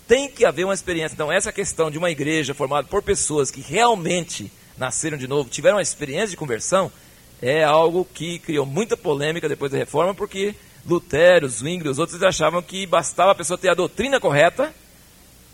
Tem 0.08 0.30
que 0.30 0.46
haver 0.46 0.66
uma 0.66 0.74
experiência. 0.74 1.16
Então, 1.16 1.32
essa 1.32 1.52
questão 1.52 1.90
de 1.90 1.98
uma 1.98 2.12
igreja 2.12 2.54
formada 2.54 2.88
por 2.88 3.02
pessoas 3.02 3.50
que 3.50 3.62
realmente 3.62 4.52
nasceram 4.78 5.18
de 5.18 5.28
novo, 5.28 5.50
tiveram 5.50 5.78
uma 5.78 5.82
experiência 5.82 6.30
de 6.30 6.38
conversão, 6.38 6.92
é 7.42 7.64
algo 7.64 8.06
que 8.14 8.40
criou 8.40 8.66
muita 8.66 8.98
polêmica 8.98 9.48
depois 9.48 9.72
da 9.72 9.78
reforma, 9.78 10.14
porque 10.14 10.54
Lutero, 10.88 11.48
Zwingli, 11.48 11.90
os 11.90 12.00
outros 12.00 12.22
achavam 12.22 12.62
que 12.62 12.86
bastava 12.86 13.32
a 13.32 13.36
pessoa 13.36 13.58
ter 13.58 13.70
a 13.70 13.74
doutrina 13.74 14.20
correta 14.20 14.74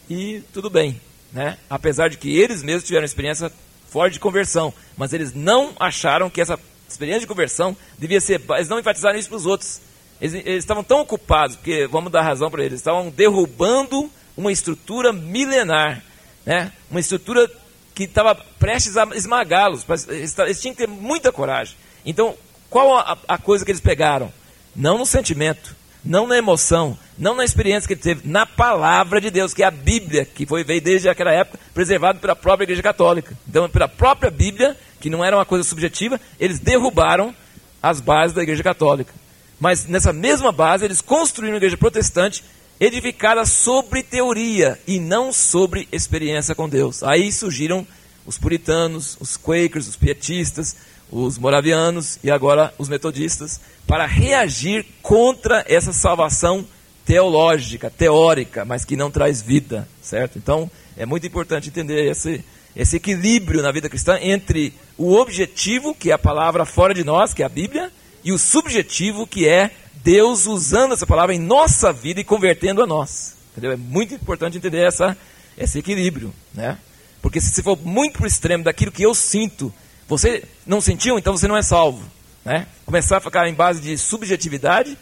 e 0.09 0.43
tudo 0.53 0.69
bem, 0.69 0.99
né? 1.31 1.57
Apesar 1.69 2.09
de 2.09 2.17
que 2.17 2.37
eles 2.37 2.61
mesmos 2.61 2.83
tiveram 2.83 3.05
experiência 3.05 3.51
forte 3.89 4.13
de 4.13 4.19
conversão, 4.19 4.73
mas 4.97 5.13
eles 5.13 5.33
não 5.33 5.73
acharam 5.79 6.29
que 6.29 6.41
essa 6.41 6.59
experiência 6.87 7.21
de 7.21 7.27
conversão 7.27 7.75
devia 7.97 8.19
ser, 8.19 8.41
eles 8.55 8.67
não 8.67 8.79
enfatizaram 8.79 9.17
isso 9.17 9.29
para 9.29 9.37
os 9.37 9.45
outros. 9.45 9.81
Eles, 10.19 10.33
eles 10.33 10.63
estavam 10.63 10.83
tão 10.83 10.99
ocupados, 10.99 11.55
porque 11.55 11.87
vamos 11.87 12.11
dar 12.11 12.21
razão 12.21 12.51
para 12.51 12.63
eles, 12.63 12.79
estavam 12.79 13.09
derrubando 13.09 14.11
uma 14.35 14.51
estrutura 14.51 15.13
milenar, 15.13 16.03
né? 16.45 16.71
Uma 16.89 16.99
estrutura 16.99 17.49
que 17.95 18.03
estava 18.03 18.35
prestes 18.35 18.97
a 18.97 19.05
esmagá-los. 19.13 19.85
Eles, 20.09 20.61
tinham 20.61 20.75
que 20.75 20.85
ter 20.85 20.87
muita 20.87 21.31
coragem. 21.31 21.75
Então, 22.05 22.35
qual 22.69 22.97
a, 22.97 23.17
a 23.27 23.37
coisa 23.37 23.63
que 23.65 23.71
eles 23.71 23.81
pegaram? 23.81 24.31
Não 24.75 24.97
no 24.97 25.05
sentimento, 25.05 25.75
não 26.03 26.27
na 26.27 26.37
emoção, 26.37 26.97
não 27.17 27.35
na 27.35 27.43
experiência 27.43 27.87
que 27.87 27.93
ele 27.93 28.01
teve, 28.01 28.27
na 28.27 28.45
palavra 28.45 29.21
de 29.21 29.29
Deus, 29.29 29.53
que 29.53 29.63
é 29.63 29.65
a 29.67 29.71
Bíblia, 29.71 30.25
que 30.25 30.45
foi 30.45 30.63
veio 30.63 30.81
desde 30.81 31.09
aquela 31.09 31.31
época, 31.31 31.59
preservado 31.73 32.19
pela 32.19 32.35
própria 32.35 32.65
Igreja 32.65 32.81
Católica. 32.81 33.37
Então, 33.47 33.69
pela 33.69 33.87
própria 33.87 34.31
Bíblia, 34.31 34.77
que 34.99 35.09
não 35.09 35.23
era 35.23 35.37
uma 35.37 35.45
coisa 35.45 35.63
subjetiva, 35.63 36.19
eles 36.39 36.59
derrubaram 36.59 37.35
as 37.81 37.99
bases 37.99 38.35
da 38.35 38.43
Igreja 38.43 38.63
Católica. 38.63 39.13
Mas 39.59 39.85
nessa 39.85 40.11
mesma 40.11 40.51
base, 40.51 40.85
eles 40.85 41.01
construíram 41.01 41.53
uma 41.53 41.57
igreja 41.57 41.77
protestante 41.77 42.43
edificada 42.79 43.45
sobre 43.45 44.01
teoria 44.01 44.79
e 44.87 44.99
não 44.99 45.31
sobre 45.31 45.87
experiência 45.91 46.55
com 46.55 46.67
Deus. 46.67 47.03
Aí 47.03 47.31
surgiram 47.31 47.85
os 48.25 48.39
puritanos, 48.39 49.17
os 49.19 49.37
quakers, 49.37 49.87
os 49.87 49.95
pietistas, 49.95 50.75
os 51.11 51.37
moravianos 51.37 52.17
e 52.23 52.31
agora 52.31 52.73
os 52.77 52.87
metodistas, 52.87 53.59
para 53.85 54.05
reagir 54.05 54.85
contra 55.01 55.65
essa 55.67 55.91
salvação 55.91 56.65
teológica, 57.05 57.89
teórica, 57.89 58.63
mas 58.63 58.85
que 58.85 58.95
não 58.95 59.11
traz 59.11 59.41
vida, 59.41 59.87
certo? 60.01 60.37
Então, 60.37 60.71
é 60.95 61.05
muito 61.05 61.27
importante 61.27 61.67
entender 61.67 62.09
esse, 62.09 62.43
esse 62.75 62.95
equilíbrio 62.95 63.61
na 63.61 63.71
vida 63.71 63.89
cristã 63.89 64.17
entre 64.21 64.73
o 64.97 65.13
objetivo, 65.15 65.93
que 65.93 66.11
é 66.11 66.13
a 66.13 66.17
palavra 66.17 66.63
fora 66.63 66.93
de 66.93 67.03
nós, 67.03 67.33
que 67.33 67.43
é 67.43 67.45
a 67.45 67.49
Bíblia, 67.49 67.91
e 68.23 68.31
o 68.31 68.37
subjetivo, 68.37 69.27
que 69.27 69.47
é 69.47 69.71
Deus 70.03 70.45
usando 70.45 70.93
essa 70.93 71.05
palavra 71.05 71.35
em 71.35 71.39
nossa 71.39 71.91
vida 71.91 72.21
e 72.21 72.23
convertendo 72.23 72.81
a 72.81 72.87
nós. 72.87 73.35
Entendeu? 73.51 73.71
É 73.71 73.75
muito 73.75 74.13
importante 74.13 74.57
entender 74.57 74.85
essa, 74.85 75.17
esse 75.57 75.79
equilíbrio, 75.79 76.33
né? 76.53 76.77
Porque 77.21 77.41
se 77.41 77.61
for 77.61 77.77
muito 77.77 78.13
para 78.13 78.23
o 78.23 78.27
extremo 78.27 78.63
daquilo 78.63 78.91
que 78.91 79.03
eu 79.03 79.13
sinto 79.13 79.73
você 80.11 80.43
não 80.67 80.81
sentiu, 80.81 81.17
então 81.17 81.37
você 81.37 81.47
não 81.47 81.55
é 81.55 81.61
salvo. 81.61 82.03
Né? 82.43 82.67
Começar 82.85 83.17
a 83.17 83.21
ficar 83.21 83.47
em 83.47 83.53
base 83.53 83.79
de 83.79 83.97
subjetividade, 83.97 84.97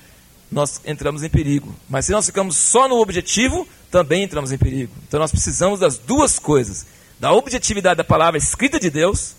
nós 0.52 0.80
entramos 0.86 1.24
em 1.24 1.30
perigo. 1.30 1.76
Mas 1.90 2.06
se 2.06 2.12
nós 2.12 2.28
ficamos 2.28 2.56
só 2.56 2.88
no 2.88 3.02
objetivo, 3.02 3.68
também 3.90 4.22
entramos 4.22 4.52
em 4.52 4.58
perigo. 4.60 4.94
Então 5.08 5.20
nós 5.20 5.32
precisamos 5.32 5.80
das 5.80 5.98
duas 5.98 6.38
coisas: 6.38 6.86
da 7.20 7.34
objetividade 7.34 7.98
da 7.98 8.04
palavra 8.04 8.38
escrita 8.38 8.80
de 8.80 8.92
Deus, 8.92 9.34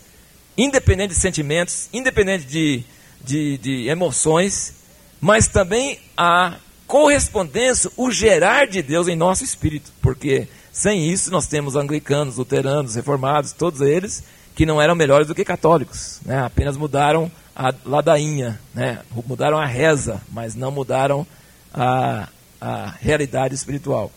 independente 0.58 1.14
de 1.14 1.20
sentimentos, 1.20 1.88
independente 1.92 2.46
de, 2.46 2.82
de, 3.24 3.58
de 3.58 3.88
emoções, 3.88 4.74
mas 5.20 5.46
também 5.46 6.00
a 6.16 6.56
correspondência, 6.84 7.88
o 7.96 8.10
gerar 8.10 8.66
de 8.66 8.82
Deus 8.82 9.06
em 9.06 9.14
nosso 9.14 9.44
espírito. 9.44 9.92
Porque 10.02 10.48
sem 10.72 11.08
isso 11.08 11.30
nós 11.30 11.46
temos 11.46 11.76
anglicanos, 11.76 12.38
luteranos, 12.38 12.96
reformados, 12.96 13.52
todos 13.52 13.80
eles 13.80 14.24
que 14.54 14.66
não 14.66 14.80
eram 14.80 14.94
melhores 14.94 15.26
do 15.26 15.34
que 15.34 15.44
católicos, 15.44 16.20
né? 16.24 16.40
apenas 16.40 16.76
mudaram 16.76 17.30
a 17.54 17.74
ladainha, 17.84 18.60
né? 18.74 19.00
mudaram 19.26 19.58
a 19.58 19.66
reza, 19.66 20.20
mas 20.30 20.54
não 20.54 20.70
mudaram 20.70 21.26
a, 21.72 22.28
a 22.60 22.94
realidade 23.00 23.54
espiritual. 23.54 24.10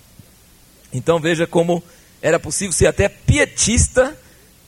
Então 0.91 1.19
veja 1.19 1.47
como 1.47 1.83
era 2.21 2.39
possível 2.39 2.71
ser 2.71 2.87
até 2.87 3.09
pietista, 3.09 4.17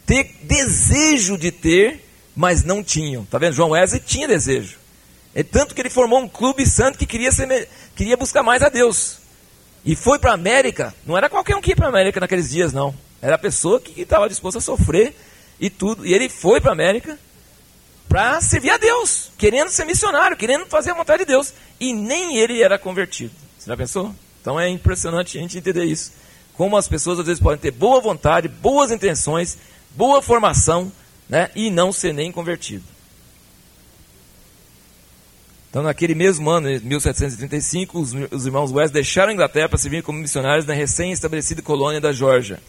ter 0.05 0.35
desejo 0.43 1.37
de 1.37 1.51
ter, 1.51 2.03
mas 2.35 2.63
não 2.63 2.83
tinham. 2.83 3.23
Tá 3.25 3.37
vendo? 3.37 3.53
João 3.53 3.69
Wesley 3.71 4.01
tinha 4.01 4.27
desejo. 4.27 4.77
É 5.33 5.43
tanto 5.43 5.75
que 5.75 5.81
ele 5.81 5.89
formou 5.89 6.19
um 6.19 6.27
clube 6.27 6.65
santo 6.65 6.97
que 6.97 7.05
queria, 7.05 7.31
ser, 7.31 7.67
queria 7.95 8.17
buscar 8.17 8.43
mais 8.43 8.61
a 8.61 8.69
Deus. 8.69 9.19
E 9.85 9.95
foi 9.95 10.17
para 10.17 10.31
a 10.31 10.33
América. 10.33 10.93
Não 11.05 11.17
era 11.17 11.29
qualquer 11.29 11.55
um 11.55 11.61
que 11.61 11.71
ia 11.71 11.75
para 11.75 11.85
a 11.85 11.89
América 11.89 12.19
naqueles 12.19 12.49
dias, 12.49 12.73
não. 12.73 12.95
Era 13.21 13.35
a 13.35 13.39
pessoa 13.39 13.79
que 13.79 14.01
estava 14.01 14.27
disposta 14.27 14.59
a 14.59 14.61
sofrer 14.61 15.15
e 15.59 15.69
tudo. 15.69 16.05
E 16.05 16.13
ele 16.13 16.29
foi 16.29 16.59
para 16.59 16.71
a 16.71 16.73
América 16.73 17.17
para 18.07 18.39
servir 18.39 18.69
a 18.69 18.77
Deus, 18.77 19.31
querendo 19.37 19.69
ser 19.69 19.85
missionário, 19.85 20.37
querendo 20.37 20.65
fazer 20.67 20.91
a 20.91 20.95
vontade 20.95 21.19
de 21.19 21.31
Deus. 21.31 21.53
E 21.79 21.93
nem 21.93 22.37
ele 22.37 22.61
era 22.61 22.77
convertido. 22.77 23.33
Você 23.57 23.69
já 23.69 23.77
pensou? 23.77 24.13
Então 24.41 24.59
é 24.59 24.69
impressionante 24.69 25.37
a 25.37 25.41
gente 25.41 25.57
entender 25.57 25.85
isso. 25.85 26.13
Como 26.53 26.77
as 26.77 26.87
pessoas 26.87 27.19
às 27.19 27.25
vezes 27.25 27.41
podem 27.41 27.59
ter 27.59 27.71
boa 27.71 27.99
vontade, 27.99 28.47
boas 28.47 28.91
intenções, 28.91 29.57
boa 29.91 30.21
formação, 30.21 30.91
né, 31.27 31.49
e 31.55 31.69
não 31.69 31.91
ser 31.91 32.13
nem 32.13 32.31
convertido. 32.31 32.83
Então, 35.69 35.83
naquele 35.83 36.15
mesmo 36.15 36.49
ano, 36.49 36.69
1735, 36.69 37.99
os, 37.99 38.13
os 38.31 38.45
irmãos 38.45 38.71
West 38.71 38.93
deixaram 38.93 39.31
a 39.31 39.33
Inglaterra 39.33 39.67
para 39.67 39.77
servir 39.77 40.03
como 40.03 40.17
missionários 40.17 40.65
na 40.65 40.73
recém-estabelecida 40.73 41.61
colônia 41.61 41.99
da 41.99 42.13
Geórgia. 42.13 42.61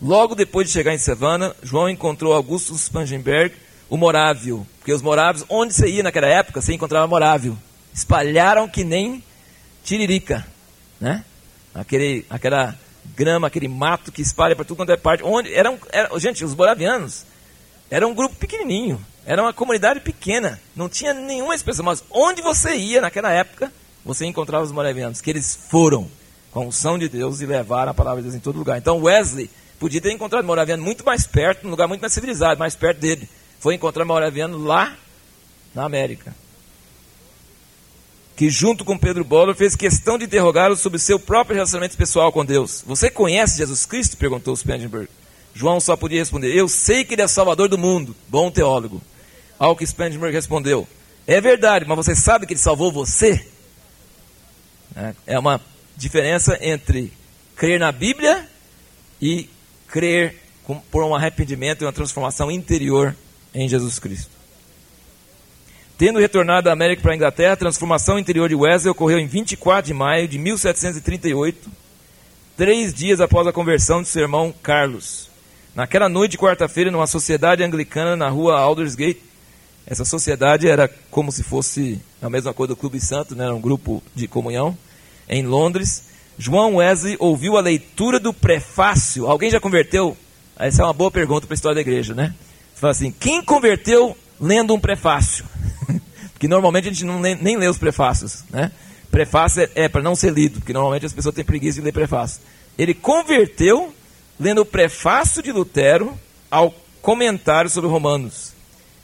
Logo 0.00 0.34
depois 0.34 0.66
de 0.66 0.72
chegar 0.72 0.94
em 0.94 0.98
Savannah, 0.98 1.54
João 1.62 1.88
encontrou 1.88 2.32
Augusto 2.32 2.74
Spangenberg, 2.74 3.54
o 3.88 3.96
morávio. 3.96 4.66
Porque 4.78 4.92
os 4.92 5.02
morávios, 5.02 5.44
onde 5.48 5.74
você 5.74 5.88
ia 5.88 6.02
naquela 6.02 6.26
época, 6.26 6.62
você 6.62 6.72
encontrava 6.72 7.06
morávio. 7.06 7.58
Espalharam 7.92 8.66
que 8.66 8.82
nem 8.82 9.22
tiririca, 9.84 10.46
né? 11.00 11.24
Aquele, 11.74 12.24
aquela 12.30 12.76
grama, 13.14 13.46
aquele 13.46 13.68
mato 13.68 14.10
que 14.10 14.22
espalha 14.22 14.56
para 14.56 14.64
tudo 14.64 14.78
quanto 14.78 14.92
é 14.92 14.96
parte. 14.96 15.22
Onde, 15.22 15.52
eram, 15.52 15.78
era, 15.90 16.18
gente, 16.18 16.44
os 16.44 16.54
moravianos 16.54 17.26
eram 17.90 18.10
um 18.10 18.14
grupo 18.14 18.36
pequenininho, 18.36 19.04
era 19.26 19.42
uma 19.42 19.52
comunidade 19.52 20.00
pequena, 20.00 20.60
não 20.74 20.88
tinha 20.88 21.12
nenhuma 21.12 21.54
expressão. 21.54 21.84
Mas 21.84 22.02
onde 22.10 22.40
você 22.40 22.74
ia 22.74 23.00
naquela 23.00 23.30
época, 23.32 23.70
você 24.04 24.24
encontrava 24.24 24.64
os 24.64 24.72
moravianos, 24.72 25.20
que 25.20 25.28
eles 25.28 25.58
foram 25.68 26.08
com 26.50 26.60
a 26.60 26.64
unção 26.64 26.98
de 26.98 27.08
Deus 27.08 27.40
e 27.40 27.46
levaram 27.46 27.90
a 27.90 27.94
palavra 27.94 28.22
de 28.22 28.28
Deus 28.28 28.34
em 28.34 28.40
todo 28.40 28.58
lugar. 28.58 28.78
Então 28.78 29.02
Wesley 29.02 29.50
Podia 29.80 29.98
ter 29.98 30.12
encontrado 30.12 30.44
Moraviano 30.44 30.84
muito 30.84 31.02
mais 31.06 31.26
perto, 31.26 31.64
num 31.64 31.70
lugar 31.70 31.88
muito 31.88 32.02
mais 32.02 32.12
civilizado, 32.12 32.58
mais 32.58 32.76
perto 32.76 32.98
dele. 32.98 33.26
Foi 33.58 33.74
encontrar 33.74 34.04
Moraviano 34.04 34.58
lá 34.58 34.94
na 35.74 35.86
América. 35.86 36.36
Que 38.36 38.50
junto 38.50 38.84
com 38.84 38.98
Pedro 38.98 39.24
Boller 39.24 39.54
fez 39.54 39.74
questão 39.74 40.18
de 40.18 40.26
interrogá-lo 40.26 40.76
sobre 40.76 40.98
seu 40.98 41.18
próprio 41.18 41.54
relacionamento 41.54 41.96
pessoal 41.96 42.30
com 42.30 42.44
Deus. 42.44 42.84
Você 42.86 43.10
conhece 43.10 43.56
Jesus 43.56 43.86
Cristo? 43.86 44.18
perguntou 44.18 44.54
Spangenberg. 44.54 45.08
João 45.54 45.80
só 45.80 45.96
podia 45.96 46.20
responder: 46.20 46.54
Eu 46.54 46.68
sei 46.68 47.02
que 47.02 47.14
ele 47.14 47.22
é 47.22 47.26
Salvador 47.26 47.66
do 47.66 47.78
mundo. 47.78 48.14
Bom 48.28 48.50
teólogo. 48.50 49.00
Ao 49.58 49.74
que 49.74 49.86
Spangenberg 49.86 50.34
respondeu: 50.34 50.86
É 51.26 51.40
verdade, 51.40 51.86
mas 51.88 51.96
você 51.96 52.14
sabe 52.14 52.46
que 52.46 52.52
ele 52.52 52.60
salvou 52.60 52.92
você? 52.92 53.46
É 55.26 55.38
uma 55.38 55.58
diferença 55.96 56.58
entre 56.60 57.10
crer 57.56 57.80
na 57.80 57.90
Bíblia 57.90 58.46
e 59.22 59.48
crer 59.90 60.36
por 60.90 61.04
um 61.04 61.14
arrependimento 61.14 61.82
e 61.82 61.84
uma 61.84 61.92
transformação 61.92 62.50
interior 62.50 63.14
em 63.54 63.68
Jesus 63.68 63.98
Cristo. 63.98 64.30
Tendo 65.98 66.18
retornado 66.18 66.64
da 66.64 66.72
América 66.72 67.02
para 67.02 67.12
a 67.12 67.16
Inglaterra, 67.16 67.52
a 67.52 67.56
transformação 67.56 68.18
interior 68.18 68.48
de 68.48 68.54
Wesley 68.54 68.90
ocorreu 68.90 69.18
em 69.18 69.26
24 69.26 69.88
de 69.88 69.92
maio 69.92 70.26
de 70.26 70.38
1738, 70.38 71.68
três 72.56 72.94
dias 72.94 73.20
após 73.20 73.46
a 73.46 73.52
conversão 73.52 74.00
de 74.00 74.08
seu 74.08 74.22
irmão 74.22 74.54
Carlos. 74.62 75.28
Naquela 75.74 76.08
noite 76.08 76.32
de 76.32 76.38
quarta-feira, 76.38 76.90
numa 76.90 77.06
sociedade 77.06 77.62
anglicana 77.62 78.16
na 78.16 78.28
rua 78.28 78.58
Aldersgate, 78.58 79.22
essa 79.86 80.04
sociedade 80.04 80.68
era 80.68 80.88
como 81.10 81.30
se 81.30 81.42
fosse 81.42 82.00
a 82.22 82.30
mesma 82.30 82.54
coisa 82.54 82.74
do 82.74 82.76
Clube 82.76 83.00
Santo, 83.00 83.34
né? 83.34 83.44
era 83.44 83.54
um 83.54 83.60
grupo 83.60 84.02
de 84.14 84.26
comunhão, 84.26 84.76
em 85.28 85.44
Londres. 85.44 86.09
João 86.40 86.76
Wesley 86.76 87.16
ouviu 87.18 87.58
a 87.58 87.60
leitura 87.60 88.18
do 88.18 88.32
prefácio. 88.32 89.26
Alguém 89.26 89.50
já 89.50 89.60
converteu? 89.60 90.16
Essa 90.58 90.80
é 90.80 90.84
uma 90.86 90.94
boa 90.94 91.10
pergunta 91.10 91.46
para 91.46 91.52
a 91.52 91.54
história 91.54 91.74
da 91.74 91.82
igreja, 91.82 92.14
né? 92.14 92.34
Fala 92.74 92.92
assim: 92.92 93.12
quem 93.12 93.44
converteu 93.44 94.16
lendo 94.40 94.74
um 94.74 94.80
prefácio? 94.80 95.44
porque 96.32 96.48
normalmente 96.48 96.88
a 96.88 96.92
gente 96.92 97.04
não 97.04 97.20
lê, 97.20 97.34
nem 97.34 97.58
lê 97.58 97.68
os 97.68 97.76
prefácios, 97.76 98.42
né? 98.48 98.72
Prefácio 99.10 99.64
é, 99.64 99.84
é 99.84 99.88
para 99.88 100.00
não 100.00 100.16
ser 100.16 100.32
lido, 100.32 100.60
porque 100.60 100.72
normalmente 100.72 101.04
as 101.04 101.12
pessoas 101.12 101.34
têm 101.34 101.44
preguiça 101.44 101.78
de 101.78 101.84
ler 101.84 101.92
prefácio. 101.92 102.40
Ele 102.78 102.94
converteu 102.94 103.94
lendo 104.38 104.62
o 104.62 104.66
prefácio 104.66 105.42
de 105.42 105.52
Lutero 105.52 106.18
ao 106.50 106.74
comentário 107.02 107.68
sobre 107.68 107.90
Romanos. 107.90 108.54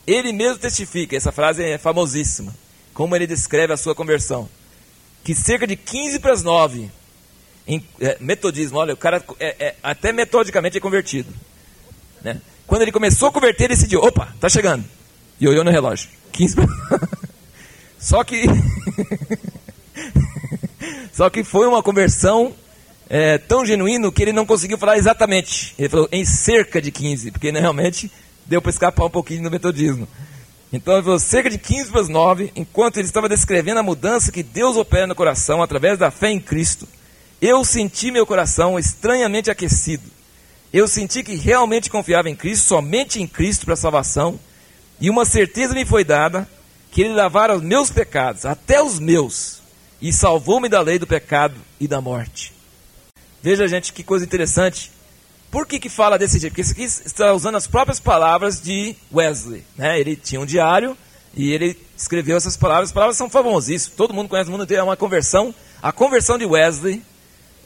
Ele 0.06 0.32
mesmo 0.32 0.56
testifica, 0.56 1.14
essa 1.14 1.30
frase 1.30 1.62
é 1.62 1.76
famosíssima, 1.76 2.54
como 2.94 3.14
ele 3.14 3.26
descreve 3.26 3.74
a 3.74 3.76
sua 3.76 3.94
conversão. 3.94 4.48
Que 5.22 5.34
cerca 5.34 5.66
de 5.66 5.76
15 5.76 6.18
para 6.20 6.32
as 6.32 6.42
9, 6.42 6.90
em, 7.66 7.84
é, 8.00 8.16
metodismo, 8.20 8.78
olha, 8.78 8.94
o 8.94 8.96
cara 8.96 9.22
é, 9.40 9.66
é, 9.66 9.74
até 9.82 10.12
metodicamente 10.12 10.78
é 10.78 10.80
convertido. 10.80 11.32
Né? 12.22 12.40
Quando 12.66 12.82
ele 12.82 12.92
começou 12.92 13.28
a 13.28 13.32
converter, 13.32 13.64
ele 13.64 13.74
decidiu: 13.74 14.00
opa, 14.00 14.34
tá 14.40 14.48
chegando. 14.48 14.84
E 15.40 15.48
olhou 15.48 15.64
no 15.64 15.70
relógio: 15.70 16.08
15 16.32 16.56
para. 16.56 16.68
Só 17.98 18.22
que. 18.24 18.44
Só 21.12 21.30
que 21.30 21.42
foi 21.42 21.66
uma 21.66 21.82
conversão 21.82 22.54
é, 23.08 23.38
tão 23.38 23.64
genuíno 23.64 24.12
que 24.12 24.22
ele 24.22 24.32
não 24.32 24.44
conseguiu 24.44 24.78
falar 24.78 24.98
exatamente. 24.98 25.74
Ele 25.78 25.88
falou 25.88 26.08
em 26.12 26.24
cerca 26.24 26.80
de 26.80 26.90
15, 26.90 27.30
porque 27.30 27.50
né, 27.50 27.60
realmente 27.60 28.10
deu 28.44 28.60
para 28.60 28.70
escapar 28.70 29.06
um 29.06 29.10
pouquinho 29.10 29.42
no 29.42 29.50
metodismo. 29.50 30.06
Então 30.72 30.94
ele 30.94 31.02
falou 31.02 31.18
cerca 31.18 31.48
de 31.48 31.58
15 31.58 31.90
para 31.90 32.00
as 32.02 32.08
9, 32.08 32.52
enquanto 32.54 32.98
ele 32.98 33.06
estava 33.06 33.28
descrevendo 33.28 33.80
a 33.80 33.82
mudança 33.82 34.30
que 34.30 34.42
Deus 34.42 34.76
opera 34.76 35.06
no 35.06 35.14
coração 35.14 35.62
através 35.62 35.98
da 35.98 36.10
fé 36.10 36.30
em 36.30 36.40
Cristo. 36.40 36.86
Eu 37.40 37.64
senti 37.64 38.10
meu 38.10 38.26
coração 38.26 38.78
estranhamente 38.78 39.50
aquecido. 39.50 40.04
Eu 40.72 40.88
senti 40.88 41.22
que 41.22 41.34
realmente 41.36 41.90
confiava 41.90 42.30
em 42.30 42.36
Cristo, 42.36 42.66
somente 42.66 43.20
em 43.20 43.26
Cristo 43.26 43.66
para 43.66 43.76
salvação, 43.76 44.38
e 45.00 45.10
uma 45.10 45.24
certeza 45.24 45.74
me 45.74 45.84
foi 45.84 46.02
dada 46.02 46.48
que 46.90 47.02
ele 47.02 47.12
lavara 47.12 47.54
os 47.54 47.62
meus 47.62 47.90
pecados, 47.90 48.46
até 48.46 48.82
os 48.82 48.98
meus, 48.98 49.60
e 50.00 50.12
salvou-me 50.12 50.68
da 50.68 50.80
lei 50.80 50.98
do 50.98 51.06
pecado 51.06 51.54
e 51.78 51.86
da 51.86 52.00
morte. 52.00 52.54
Veja, 53.42 53.68
gente, 53.68 53.92
que 53.92 54.02
coisa 54.02 54.24
interessante. 54.24 54.90
Por 55.50 55.66
que, 55.66 55.78
que 55.78 55.88
fala 55.88 56.18
desse 56.18 56.38
jeito? 56.38 56.52
Porque 56.52 56.62
isso 56.62 56.72
aqui 56.72 56.84
está 56.84 57.32
usando 57.32 57.56
as 57.56 57.66
próprias 57.66 58.00
palavras 58.00 58.60
de 58.60 58.96
Wesley. 59.12 59.62
Né? 59.76 60.00
Ele 60.00 60.16
tinha 60.16 60.40
um 60.40 60.46
diário 60.46 60.96
e 61.34 61.52
ele 61.52 61.78
escreveu 61.96 62.36
essas 62.36 62.56
palavras. 62.56 62.88
As 62.88 62.92
palavras 62.92 63.16
são 63.16 63.30
famosíssimas. 63.30 63.96
Todo 63.96 64.12
mundo 64.12 64.28
conhece, 64.28 64.48
o 64.48 64.52
mundo 64.52 64.64
inteiro. 64.64 64.80
É 64.80 64.84
uma 64.84 64.96
conversão. 64.96 65.54
A 65.80 65.92
conversão 65.92 66.36
de 66.36 66.44
Wesley 66.44 67.02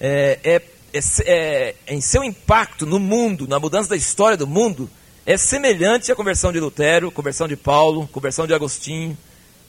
é, 0.00 0.38
é, 0.42 0.62
é, 0.92 1.00
é, 1.26 1.74
em 1.86 2.00
seu 2.00 2.24
impacto 2.24 2.86
no 2.86 2.98
mundo, 2.98 3.46
na 3.46 3.60
mudança 3.60 3.90
da 3.90 3.96
história 3.96 4.36
do 4.36 4.46
mundo, 4.46 4.90
é 5.26 5.36
semelhante 5.36 6.10
à 6.10 6.16
conversão 6.16 6.50
de 6.52 6.58
Lutero, 6.58 7.12
conversão 7.12 7.46
de 7.46 7.56
Paulo, 7.56 8.08
conversão 8.08 8.46
de 8.46 8.54
Agostinho. 8.54 9.16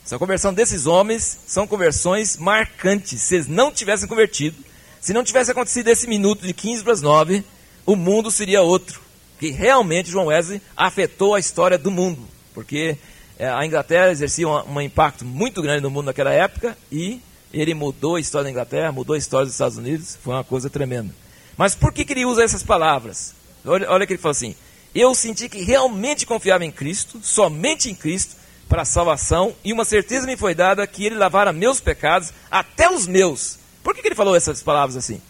Essa 0.04 0.18
conversão 0.18 0.54
desses 0.54 0.88
homens 0.88 1.40
são 1.46 1.68
conversões 1.68 2.38
marcantes. 2.38 3.22
Se 3.22 3.36
eles 3.36 3.48
não 3.48 3.72
tivessem 3.72 4.08
convertido, 4.08 4.58
se 5.00 5.14
não 5.14 5.24
tivesse 5.24 5.52
acontecido 5.52 5.90
esse 5.90 6.08
minuto 6.08 6.48
de 6.48 6.54
15 6.54 6.84
para 6.84 6.94
as 6.94 7.02
9, 7.02 7.44
o 7.86 7.96
mundo 7.96 8.32
seria 8.32 8.62
outro. 8.62 9.02
Que 9.40 9.52
realmente 9.52 10.10
João 10.10 10.28
Wesley 10.28 10.62
afetou 10.76 11.36
a 11.36 11.40
história 11.40 11.78
do 11.78 11.92
mundo. 11.92 12.28
Porque 12.54 12.98
é, 13.38 13.50
a 13.50 13.66
Inglaterra 13.66 14.12
exercia 14.12 14.48
um, 14.48 14.74
um, 14.74 14.82
impacto 14.82 15.26
muito 15.26 15.62
grande 15.62 15.82
no 15.82 15.90
mundo 15.90 16.06
naquela 16.06 16.32
época 16.32 16.78
e 16.92 17.20
ele 17.54 17.74
mudou 17.74 18.16
a 18.16 18.20
história 18.20 18.46
da 18.46 18.52
Inglaterra, 18.52 18.92
mudou 18.92 19.16
a 19.16 19.20
história 19.20 19.46
dos 19.46 19.56
Estados 19.56 19.78
Unidos. 19.78 20.18
Foi 20.22 20.34
uma 20.34 20.44
coisa 20.44 20.70
tremenda. 20.70 21.14
Mas 21.58 21.76
por 21.76 21.94
que, 21.94 22.06
que 22.06 22.14
ele 22.14 22.26
usa 22.26 22.44
essas 22.44 22.64
palavras? 22.64 23.34
Olha, 23.66 23.90
olha 23.90 24.08
que 24.08 24.14
ele 24.14 24.22
fala 24.22 24.32
assim: 24.32 24.56
Eu 24.94 25.14
senti 25.14 25.48
que 25.50 25.62
realmente 25.62 26.26
confiava 26.26 26.66
em 26.66 26.72
Cristo, 26.72 27.20
somente 27.22 27.90
em 27.90 27.96
Cristo, 27.96 28.36
para 28.68 28.84
a 28.84 28.86
salvação, 28.86 29.54
e 29.64 29.74
uma 29.74 29.86
certeza 29.86 30.26
me 30.26 30.38
foi 30.38 30.56
dada 30.56 30.88
que 30.88 31.06
ele 31.06 31.16
lavara 31.16 31.52
meus 31.52 31.80
pecados, 31.80 32.32
até 32.50 32.90
os 32.90 33.06
meus 33.06 33.62
por 33.84 33.96
que, 33.96 34.02
que 34.02 34.08
ele 34.08 34.16
falou 34.16 34.36
essas 34.36 34.62
palavras 34.62 34.96
assim? 34.96 35.22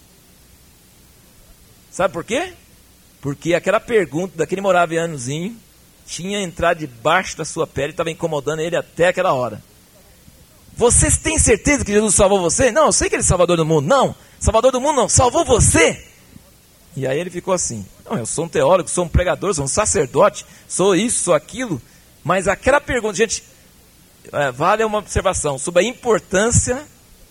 Sabe 1.89 2.13
por 2.13 2.23
quê? 2.23 2.53
Porque 3.21 3.53
aquela 3.53 3.79
pergunta 3.79 4.37
daquele 4.37 4.61
moravianozinho 4.61 5.57
tinha 6.05 6.41
entrado 6.41 6.79
debaixo 6.79 7.37
da 7.37 7.45
sua 7.45 7.65
pele 7.65 7.89
e 7.89 7.91
estava 7.91 8.11
incomodando 8.11 8.59
ele 8.59 8.75
até 8.75 9.07
aquela 9.07 9.33
hora. 9.33 9.61
Vocês 10.81 11.15
têm 11.15 11.37
certeza 11.37 11.85
que 11.85 11.91
Jesus 11.91 12.15
salvou 12.15 12.41
você? 12.41 12.71
Não, 12.71 12.87
eu 12.87 12.91
sei 12.91 13.07
que 13.07 13.13
ele 13.13 13.21
é 13.21 13.23
salvador 13.23 13.55
do 13.55 13.63
mundo. 13.63 13.87
Não, 13.87 14.15
salvador 14.39 14.71
do 14.71 14.81
mundo 14.81 14.95
não, 14.95 15.07
salvou 15.07 15.45
você. 15.45 16.03
E 16.97 17.05
aí 17.05 17.19
ele 17.19 17.29
ficou 17.29 17.53
assim: 17.53 17.85
Não, 18.03 18.17
eu 18.17 18.25
sou 18.25 18.45
um 18.45 18.47
teólogo, 18.47 18.89
sou 18.89 19.05
um 19.05 19.07
pregador, 19.07 19.53
sou 19.53 19.65
um 19.65 19.67
sacerdote, 19.67 20.43
sou 20.67 20.95
isso, 20.95 21.25
sou 21.25 21.35
aquilo. 21.35 21.79
Mas 22.23 22.47
aquela 22.47 22.81
pergunta, 22.81 23.13
gente, 23.13 23.43
é, 24.33 24.51
vale 24.51 24.83
uma 24.83 24.97
observação 24.97 25.59
sobre 25.59 25.83
a 25.83 25.87
importância 25.87 26.83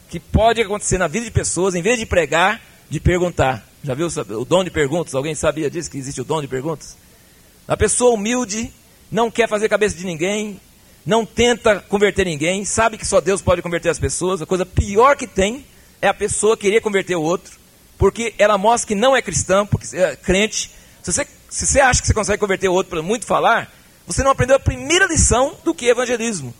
que 0.08 0.20
pode 0.20 0.60
acontecer 0.60 0.98
na 0.98 1.08
vida 1.08 1.24
de 1.24 1.32
pessoas, 1.32 1.74
em 1.74 1.82
vez 1.82 1.98
de 1.98 2.06
pregar, 2.06 2.62
de 2.88 3.00
perguntar. 3.00 3.66
Já 3.82 3.94
viu 3.94 4.06
o 4.06 4.44
dom 4.44 4.62
de 4.62 4.70
perguntas? 4.70 5.12
Alguém 5.12 5.34
sabia 5.34 5.68
disso, 5.68 5.90
que 5.90 5.98
existe 5.98 6.20
o 6.20 6.24
dom 6.24 6.40
de 6.40 6.46
perguntas? 6.46 6.96
A 7.66 7.76
pessoa 7.76 8.14
humilde 8.14 8.72
não 9.10 9.28
quer 9.28 9.48
fazer 9.48 9.68
cabeça 9.68 9.96
de 9.96 10.06
ninguém, 10.06 10.60
não 11.04 11.24
tenta 11.24 11.80
converter 11.80 12.24
ninguém, 12.26 12.64
sabe 12.64 12.98
que 12.98 13.06
só 13.06 13.20
Deus 13.20 13.40
pode 13.40 13.62
converter 13.62 13.88
as 13.88 13.98
pessoas. 13.98 14.42
A 14.42 14.46
coisa 14.46 14.66
pior 14.66 15.16
que 15.16 15.26
tem 15.26 15.64
é 16.00 16.08
a 16.08 16.14
pessoa 16.14 16.56
querer 16.56 16.80
converter 16.80 17.16
o 17.16 17.22
outro, 17.22 17.58
porque 17.98 18.34
ela 18.38 18.58
mostra 18.58 18.88
que 18.88 18.94
não 18.94 19.16
é 19.16 19.22
cristã, 19.22 19.66
porque 19.66 19.96
é 19.96 20.16
crente. 20.16 20.70
Se 21.02 21.12
você, 21.12 21.26
se 21.48 21.66
você 21.66 21.80
acha 21.80 22.00
que 22.00 22.06
você 22.06 22.14
consegue 22.14 22.38
converter 22.38 22.68
o 22.68 22.72
outro 22.72 22.90
para 22.90 23.02
muito 23.02 23.26
falar, 23.26 23.72
você 24.06 24.22
não 24.22 24.30
aprendeu 24.30 24.56
a 24.56 24.60
primeira 24.60 25.06
lição 25.06 25.56
do 25.64 25.74
que 25.74 25.86
é 25.86 25.90
evangelismo. 25.90 26.54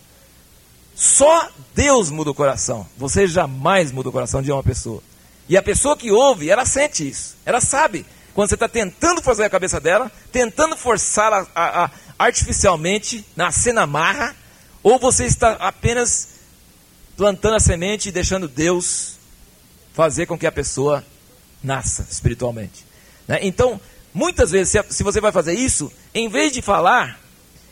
Só 0.95 1.49
Deus 1.75 2.11
muda 2.11 2.31
o 2.31 2.35
coração. 2.35 2.87
Você 2.99 3.27
jamais 3.27 3.91
muda 3.91 4.09
o 4.09 4.13
coração 4.13 4.43
de 4.43 4.53
uma 4.53 4.63
pessoa. 4.63 5.03
E 5.49 5.57
a 5.57 5.63
pessoa 5.63 5.97
que 5.97 6.13
ouve, 6.13 6.51
ela 6.51 6.65
sente 6.65 7.09
isso. 7.09 7.37
Ela 7.45 7.61
sabe. 7.61 8.05
Quando 8.35 8.49
você 8.49 8.55
está 8.55 8.69
tentando 8.69 9.23
fazer 9.23 9.45
a 9.45 9.51
cabeça 9.51 9.81
dela, 9.81 10.11
tentando 10.31 10.77
forçá-la 10.77 11.47
a, 11.55 11.85
a, 11.85 11.91
artificialmente, 12.19 13.25
nascer 13.37 13.73
na 13.73 13.87
marra, 13.87 14.35
ou 14.83 14.99
você 14.99 15.25
está 15.25 15.53
apenas 15.55 16.29
plantando 17.17 17.57
a 17.57 17.61
semente 17.61 18.09
e 18.09 18.13
deixando 18.13 18.49
Deus 18.49 19.19
fazer 19.93 20.27
com 20.27 20.39
que 20.39 20.47
a 20.47 20.53
pessoa 20.53 21.05
nasça 21.63 22.07
espiritualmente. 22.11 22.87
Né? 23.27 23.41
Então, 23.43 23.81
muitas 24.15 24.51
vezes, 24.51 24.73
se, 24.73 24.95
se 24.95 25.03
você 25.03 25.21
vai 25.21 25.33
fazer 25.33 25.55
isso, 25.55 25.93
em 26.15 26.29
vez 26.29 26.53
de 26.53 26.63
falar, 26.63 27.21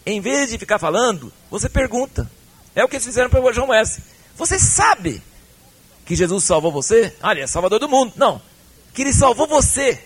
em 0.04 0.20
vez 0.20 0.50
de 0.50 0.58
ficar 0.58 0.78
falando, 0.78 1.32
você 1.50 1.68
pergunta. 1.68 2.30
É 2.74 2.84
o 2.84 2.88
que 2.88 2.96
eles 2.96 3.06
fizeram 3.06 3.30
para 3.30 3.40
o 3.40 3.52
João 3.52 3.68
Wesley. 3.68 4.04
Você 4.36 4.58
sabe 4.58 5.22
que 6.06 6.14
Jesus 6.14 6.44
salvou 6.44 6.70
você? 6.70 7.14
Ah, 7.20 7.32
ele 7.32 7.42
é 7.42 7.46
salvador 7.46 7.78
do 7.78 7.88
mundo. 7.88 8.12
Não. 8.16 8.40
Que 8.94 9.02
ele 9.02 9.12
salvou 9.12 9.46
você. 9.46 10.02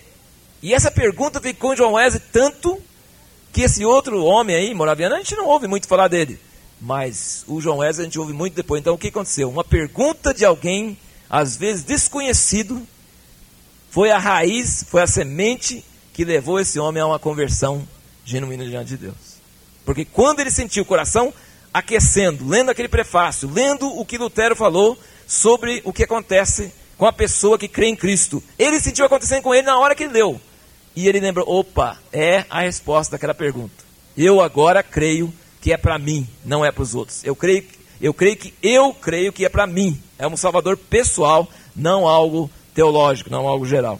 E 0.63 0.73
essa 0.73 0.89
pergunta 0.89 1.41
ficou 1.41 1.73
em 1.73 1.77
João 1.77 1.93
Wesley 1.93 2.23
tanto 2.31 2.81
que 3.51 3.63
esse 3.63 3.83
outro 3.83 4.23
homem 4.23 4.55
aí, 4.55 4.73
moraviano, 4.73 5.15
a 5.15 5.17
gente 5.17 5.35
não 5.35 5.45
ouve 5.45 5.67
muito 5.67 5.89
falar 5.89 6.07
dele. 6.07 6.39
Mas 6.79 7.43
o 7.49 7.59
João 7.59 7.79
Wesley 7.79 8.03
a 8.03 8.05
gente 8.05 8.17
ouve 8.17 8.31
muito 8.31 8.55
depois. 8.55 8.79
Então 8.79 8.93
o 8.93 8.97
que 8.97 9.09
aconteceu? 9.09 9.49
Uma 9.49 9.65
pergunta 9.65 10.33
de 10.33 10.45
alguém, 10.45 10.97
às 11.29 11.57
vezes 11.57 11.83
desconhecido, 11.83 12.81
foi 13.91 14.09
a 14.09 14.17
raiz, 14.17 14.85
foi 14.87 15.01
a 15.01 15.07
semente 15.07 15.83
que 16.13 16.23
levou 16.23 16.57
esse 16.57 16.79
homem 16.79 17.03
a 17.03 17.07
uma 17.07 17.19
conversão 17.19 17.85
genuína 18.23 18.63
diante 18.63 18.91
de 18.91 18.97
Deus. 18.97 19.33
Porque 19.83 20.05
quando 20.05 20.39
ele 20.39 20.49
sentiu 20.49 20.83
o 20.83 20.85
coração 20.85 21.33
aquecendo, 21.73 22.47
lendo 22.47 22.71
aquele 22.71 22.87
prefácio, 22.87 23.51
lendo 23.51 23.85
o 23.85 24.05
que 24.05 24.17
Lutero 24.17 24.55
falou 24.55 24.97
sobre 25.27 25.81
o 25.83 25.91
que 25.91 26.03
acontece 26.03 26.71
com 26.97 27.05
a 27.05 27.11
pessoa 27.11 27.59
que 27.59 27.67
crê 27.67 27.87
em 27.87 27.97
Cristo. 27.97 28.41
Ele 28.57 28.79
sentiu 28.79 29.05
acontecendo 29.05 29.41
com 29.41 29.53
ele 29.53 29.67
na 29.67 29.77
hora 29.77 29.93
que 29.93 30.03
ele 30.03 30.13
leu. 30.13 30.39
E 30.95 31.07
ele 31.07 31.19
lembrou: 31.19 31.45
opa, 31.47 31.97
é 32.11 32.45
a 32.49 32.61
resposta 32.61 33.13
daquela 33.13 33.33
pergunta. 33.33 33.83
Eu 34.15 34.41
agora 34.41 34.83
creio 34.83 35.33
que 35.61 35.71
é 35.71 35.77
para 35.77 35.97
mim, 35.97 36.27
não 36.45 36.63
é 36.63 36.71
para 36.71 36.83
os 36.83 36.93
outros. 36.93 37.23
Eu 37.23 37.35
creio, 37.35 37.65
eu 38.01 38.13
creio 38.13 38.35
que 38.35 38.53
eu 38.61 38.93
creio 38.93 39.33
que 39.33 39.45
é 39.45 39.49
para 39.49 39.65
mim. 39.65 39.99
É 40.19 40.27
um 40.27 40.37
salvador 40.37 40.77
pessoal, 40.77 41.49
não 41.75 42.07
algo 42.07 42.49
teológico, 42.73 43.29
não 43.29 43.47
algo 43.47 43.65
geral. 43.65 43.99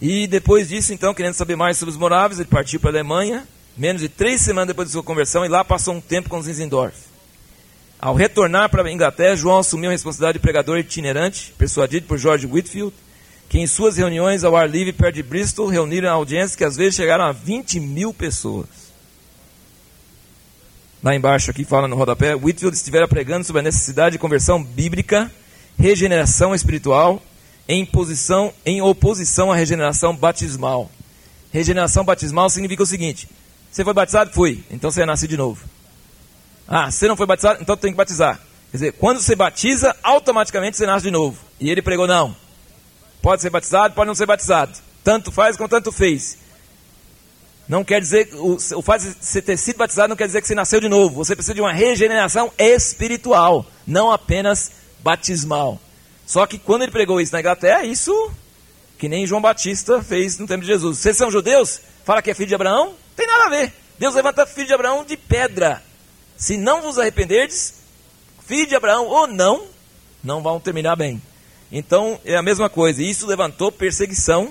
E 0.00 0.26
depois 0.26 0.68
disso, 0.68 0.92
então, 0.92 1.12
querendo 1.12 1.34
saber 1.34 1.56
mais 1.56 1.76
sobre 1.76 1.90
os 1.90 1.98
moráveis, 1.98 2.38
ele 2.38 2.48
partiu 2.48 2.78
para 2.78 2.90
a 2.90 2.92
Alemanha, 2.92 3.48
menos 3.76 4.00
de 4.00 4.08
três 4.08 4.40
semanas 4.40 4.68
depois 4.68 4.88
de 4.88 4.92
sua 4.92 5.02
conversão, 5.02 5.44
e 5.44 5.48
lá 5.48 5.64
passou 5.64 5.94
um 5.94 6.00
tempo 6.00 6.28
com 6.28 6.40
Zinzendorf. 6.40 6.96
Ao 8.00 8.14
retornar 8.14 8.70
para 8.70 8.86
a 8.86 8.92
Inglaterra, 8.92 9.34
João 9.34 9.58
assumiu 9.58 9.90
a 9.90 9.92
responsabilidade 9.92 10.38
de 10.38 10.42
pregador 10.42 10.78
itinerante, 10.78 11.52
persuadido 11.58 12.06
por 12.06 12.16
George 12.16 12.46
Whitfield, 12.46 12.94
que 13.48 13.58
em 13.58 13.66
suas 13.66 13.96
reuniões 13.96 14.44
ao 14.44 14.56
ar 14.56 14.68
livre 14.68 14.92
perto 14.92 15.14
de 15.14 15.22
Bristol 15.22 15.66
reuniram 15.66 16.10
audiências 16.10 16.54
que 16.54 16.64
às 16.64 16.76
vezes 16.76 16.94
chegaram 16.94 17.24
a 17.24 17.32
20 17.32 17.80
mil 17.80 18.12
pessoas. 18.12 18.66
Lá 21.02 21.14
embaixo 21.14 21.50
aqui 21.50 21.64
fala 21.64 21.88
no 21.88 21.96
rodapé, 21.96 22.34
Whitfield 22.34 22.76
estivera 22.76 23.08
pregando 23.08 23.44
sobre 23.44 23.60
a 23.60 23.62
necessidade 23.62 24.14
de 24.14 24.18
conversão 24.18 24.62
bíblica, 24.62 25.30
regeneração 25.78 26.54
espiritual, 26.54 27.22
em, 27.68 27.86
posição, 27.86 28.52
em 28.66 28.82
oposição 28.82 29.52
à 29.52 29.56
regeneração 29.56 30.14
batismal. 30.14 30.90
Regeneração 31.52 32.04
batismal 32.04 32.50
significa 32.50 32.82
o 32.82 32.86
seguinte: 32.86 33.28
você 33.70 33.84
foi 33.84 33.94
batizado? 33.94 34.32
Fui. 34.32 34.62
Então 34.70 34.90
você 34.90 35.02
é 35.02 35.06
nascido 35.06 35.30
de 35.30 35.36
novo. 35.36 35.64
Ah, 36.66 36.90
você 36.90 37.06
não 37.06 37.16
foi 37.16 37.26
batizado? 37.26 37.62
Então 37.62 37.76
tem 37.76 37.92
que 37.92 37.96
batizar. 37.96 38.40
Quer 38.70 38.76
dizer, 38.76 38.92
quando 38.92 39.20
você 39.20 39.34
batiza, 39.34 39.94
automaticamente 40.02 40.76
você 40.76 40.84
nasce 40.84 41.06
de 41.06 41.10
novo. 41.10 41.38
E 41.58 41.70
ele 41.70 41.80
pregou, 41.80 42.06
não. 42.06 42.36
Pode 43.28 43.42
ser 43.42 43.50
batizado, 43.50 43.92
pode 43.92 44.06
não 44.06 44.14
ser 44.14 44.24
batizado. 44.24 44.72
Tanto 45.04 45.30
faz 45.30 45.54
como 45.54 45.68
tanto 45.68 45.92
fez. 45.92 46.38
Não 47.68 47.84
quer 47.84 48.00
dizer, 48.00 48.30
o, 48.32 48.54
o 48.54 48.80
fato 48.80 49.02
de 49.02 49.14
você 49.20 49.42
ter 49.42 49.58
sido 49.58 49.76
batizado 49.76 50.08
não 50.08 50.16
quer 50.16 50.26
dizer 50.26 50.40
que 50.40 50.48
você 50.48 50.54
nasceu 50.54 50.80
de 50.80 50.88
novo. 50.88 51.16
Você 51.16 51.36
precisa 51.36 51.52
de 51.52 51.60
uma 51.60 51.70
regeneração 51.70 52.50
espiritual, 52.56 53.66
não 53.86 54.10
apenas 54.10 54.72
batismal. 55.00 55.78
Só 56.24 56.46
que 56.46 56.58
quando 56.58 56.84
ele 56.84 56.90
pregou 56.90 57.20
isso 57.20 57.34
na 57.34 57.40
Inglaterra, 57.40 57.84
isso 57.84 58.32
que 58.96 59.10
nem 59.10 59.26
João 59.26 59.42
Batista 59.42 60.02
fez 60.02 60.38
no 60.38 60.46
tempo 60.46 60.62
de 60.62 60.68
Jesus. 60.68 60.96
Vocês 60.96 61.14
são 61.14 61.30
judeus? 61.30 61.82
Fala 62.06 62.22
que 62.22 62.30
é 62.30 62.34
filho 62.34 62.48
de 62.48 62.54
Abraão? 62.54 62.94
Tem 63.14 63.26
nada 63.26 63.44
a 63.44 63.50
ver. 63.50 63.74
Deus 63.98 64.14
levanta 64.14 64.46
filho 64.46 64.68
de 64.68 64.72
Abraão 64.72 65.04
de 65.04 65.18
pedra. 65.18 65.82
Se 66.34 66.56
não 66.56 66.80
vos 66.80 66.98
arrependerdes, 66.98 67.74
filho 68.46 68.66
de 68.66 68.74
Abraão 68.74 69.04
ou 69.04 69.26
não, 69.26 69.66
não 70.24 70.42
vão 70.42 70.58
terminar 70.58 70.96
bem. 70.96 71.20
Então 71.70 72.18
é 72.24 72.36
a 72.36 72.42
mesma 72.42 72.68
coisa. 72.68 73.02
Isso 73.02 73.26
levantou 73.26 73.70
perseguição. 73.70 74.50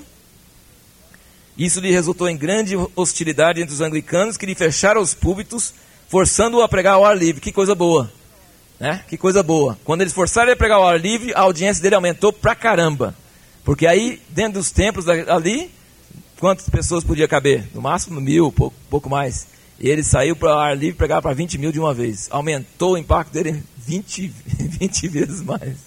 Isso 1.58 1.80
lhe 1.80 1.92
resultou 1.92 2.30
em 2.30 2.38
grande 2.38 2.76
hostilidade 2.96 3.62
entre 3.62 3.74
os 3.74 3.82
anglicanos 3.82 4.38
que 4.38 4.46
lhe 4.46 4.54
fecharam 4.54 5.02
os 5.02 5.16
púlpitos, 5.16 5.74
forçando-o 6.08 6.62
a 6.62 6.70
pregar 6.70 6.94
ao 6.94 7.06
ar 7.06 7.18
livre. 7.18 7.42
Que 7.42 7.52
coisa 7.52 7.74
boa. 7.74 8.12
Né? 8.80 9.04
Que 9.08 9.18
coisa 9.18 9.42
boa. 9.42 9.78
Quando 9.84 10.02
eles 10.02 10.14
forçaram 10.14 10.48
ele 10.48 10.54
a 10.54 10.58
pregar 10.58 10.78
ao 10.78 10.88
ar 10.88 11.00
livre, 11.00 11.34
a 11.34 11.42
audiência 11.42 11.82
dele 11.82 11.96
aumentou 11.96 12.32
pra 12.32 12.54
caramba. 12.54 13.16
Porque 13.64 13.88
aí, 13.88 14.22
dentro 14.30 14.54
dos 14.60 14.70
templos 14.70 15.10
ali, 15.10 15.72
quantas 16.40 16.70
pessoas 16.70 17.04
podia 17.04 17.28
caber? 17.28 17.68
No 17.74 17.82
máximo 17.82 18.22
mil, 18.22 18.52
pouco, 18.52 18.76
pouco 18.90 19.10
mais. 19.10 19.48
E 19.80 19.90
ele 19.90 20.04
saiu 20.04 20.36
para 20.36 20.56
o 20.56 20.60
ar 20.60 20.78
livre 20.78 20.98
pregava 20.98 21.24
para 21.24 21.34
20 21.34 21.58
mil 21.58 21.72
de 21.72 21.80
uma 21.80 21.94
vez. 21.94 22.28
Aumentou 22.30 22.94
o 22.94 22.98
impacto 22.98 23.32
dele 23.32 23.64
20, 23.78 24.28
20 24.80 25.08
vezes 25.10 25.42
mais. 25.42 25.87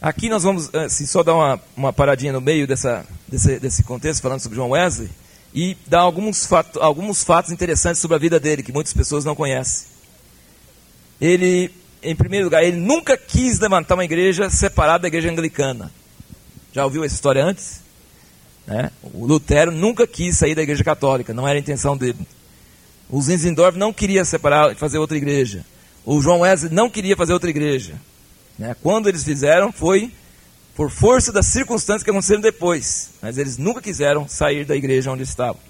Aqui 0.00 0.28
nós 0.28 0.44
vamos 0.44 0.72
assim, 0.74 1.04
só 1.06 1.24
dar 1.24 1.34
uma, 1.34 1.60
uma 1.76 1.92
paradinha 1.92 2.32
no 2.32 2.40
meio 2.40 2.68
dessa, 2.68 3.04
desse, 3.26 3.58
desse 3.58 3.82
contexto, 3.82 4.22
falando 4.22 4.40
sobre 4.40 4.54
João 4.54 4.70
Wesley, 4.70 5.10
e 5.52 5.76
dar 5.88 6.00
alguns, 6.00 6.46
fato, 6.46 6.80
alguns 6.80 7.24
fatos 7.24 7.50
interessantes 7.50 8.00
sobre 8.00 8.14
a 8.14 8.18
vida 8.18 8.38
dele, 8.38 8.62
que 8.62 8.72
muitas 8.72 8.92
pessoas 8.92 9.24
não 9.24 9.34
conhecem. 9.34 9.88
Ele, 11.20 11.70
em 12.00 12.14
primeiro 12.14 12.44
lugar, 12.44 12.62
ele 12.62 12.76
nunca 12.76 13.16
quis 13.16 13.58
levantar 13.58 13.94
uma 13.94 14.04
igreja 14.04 14.48
separada 14.50 15.02
da 15.02 15.08
igreja 15.08 15.30
anglicana. 15.30 15.90
Já 16.72 16.84
ouviu 16.84 17.02
essa 17.02 17.16
história 17.16 17.44
antes? 17.44 17.80
Né? 18.68 18.92
O 19.02 19.26
Lutero 19.26 19.72
nunca 19.72 20.06
quis 20.06 20.36
sair 20.36 20.54
da 20.54 20.62
igreja 20.62 20.84
católica, 20.84 21.34
não 21.34 21.48
era 21.48 21.58
a 21.58 21.60
intenção 21.60 21.96
dele. 21.96 22.20
O 23.10 23.20
Zinzendorf 23.20 23.76
não 23.76 23.92
queria 23.92 24.24
separar 24.24 24.70
e 24.70 24.76
fazer 24.76 24.98
outra 24.98 25.16
igreja. 25.16 25.64
O 26.04 26.20
João 26.20 26.40
Wesley 26.40 26.72
não 26.72 26.88
queria 26.88 27.16
fazer 27.16 27.32
outra 27.32 27.50
igreja. 27.50 27.94
Né? 28.58 28.74
Quando 28.82 29.08
eles 29.08 29.24
fizeram, 29.24 29.70
foi 29.70 30.12
por 30.74 30.90
força 30.90 31.32
das 31.32 31.46
circunstâncias 31.46 32.02
que 32.02 32.10
aconteceram 32.10 32.40
depois. 32.40 33.10
Mas 33.22 33.38
eles 33.38 33.56
nunca 33.56 33.80
quiseram 33.80 34.28
sair 34.28 34.64
da 34.64 34.76
igreja 34.76 35.10
onde 35.10 35.22
estavam. 35.22 35.60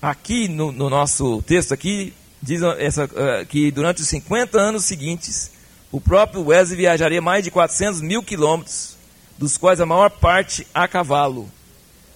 Aqui 0.00 0.48
no, 0.48 0.72
no 0.72 0.88
nosso 0.88 1.42
texto 1.42 1.74
aqui 1.74 2.14
diz 2.42 2.62
essa, 2.78 3.04
uh, 3.04 3.46
que 3.46 3.70
durante 3.70 4.00
os 4.00 4.08
50 4.08 4.58
anos 4.58 4.84
seguintes, 4.84 5.50
o 5.92 6.00
próprio 6.00 6.46
Wesley 6.46 6.78
viajaria 6.78 7.20
mais 7.20 7.44
de 7.44 7.50
400 7.50 8.00
mil 8.00 8.22
quilômetros, 8.22 8.96
dos 9.36 9.56
quais 9.56 9.80
a 9.80 9.86
maior 9.86 10.10
parte 10.10 10.66
a 10.72 10.88
cavalo. 10.88 11.50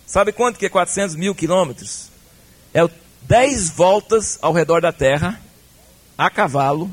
Sabe 0.07 0.33
quanto 0.33 0.59
que 0.59 0.67
é 0.67 0.71
400 0.71 1.17
mil 1.17 1.35
quilômetros? 1.35 2.09
É 2.73 2.89
10 3.23 3.71
voltas 3.71 4.39
ao 4.41 4.53
redor 4.53 4.81
da 4.81 4.93
Terra, 4.93 5.41
a 6.17 6.31
cavalo, 6.31 6.91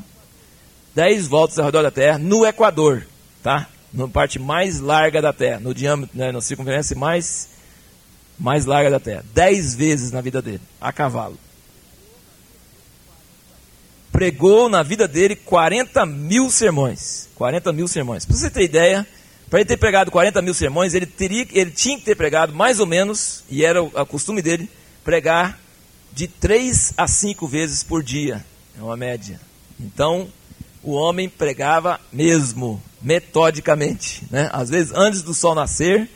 10 0.94 1.26
voltas 1.26 1.58
ao 1.58 1.66
redor 1.66 1.82
da 1.82 1.90
Terra, 1.90 2.18
no 2.18 2.44
Equador, 2.46 3.06
tá? 3.42 3.68
Na 3.92 4.08
parte 4.08 4.38
mais 4.38 4.80
larga 4.80 5.20
da 5.20 5.32
Terra, 5.32 5.60
no 5.60 5.74
diâmetro, 5.74 6.16
né, 6.16 6.32
na 6.32 6.40
circunferência 6.40 6.96
mais, 6.96 7.48
mais 8.38 8.64
larga 8.64 8.90
da 8.90 9.00
Terra. 9.00 9.24
10 9.34 9.74
vezes 9.74 10.10
na 10.10 10.20
vida 10.20 10.40
dele, 10.40 10.60
a 10.80 10.92
cavalo. 10.92 11.38
Pregou 14.10 14.68
na 14.68 14.82
vida 14.82 15.08
dele 15.08 15.34
40 15.34 16.04
mil 16.04 16.50
sermões. 16.50 17.28
40 17.34 17.72
mil 17.72 17.88
sermões. 17.88 18.24
Para 18.24 18.36
você 18.36 18.50
ter 18.50 18.62
ideia, 18.62 19.06
para 19.48 19.60
ele 19.60 19.68
ter 19.68 19.78
pregado 19.78 20.10
40 20.10 20.40
mil 20.42 20.54
sermões, 20.54 20.94
ele, 20.94 21.06
teria, 21.06 21.46
ele 21.52 21.70
tinha 21.70 21.98
que 21.98 22.04
ter 22.04 22.14
pregado 22.14 22.54
mais 22.54 22.80
ou 22.80 22.86
menos, 22.86 23.42
e 23.50 23.64
era 23.64 23.82
o, 23.82 23.86
o 23.86 24.06
costume 24.06 24.42
dele, 24.42 24.70
pregar 25.02 25.58
de 26.12 26.28
3 26.28 26.94
a 26.96 27.06
5 27.08 27.46
vezes 27.46 27.82
por 27.82 28.02
dia. 28.02 28.44
É 28.78 28.82
uma 28.82 28.96
média. 28.96 29.40
Então, 29.80 30.28
o 30.82 30.92
homem 30.92 31.28
pregava 31.28 32.00
mesmo, 32.12 32.82
metodicamente. 33.00 34.24
Né? 34.30 34.50
Às 34.52 34.68
vezes 34.70 34.92
antes 34.94 35.22
do 35.22 35.32
sol 35.32 35.54
nascer, 35.54 36.08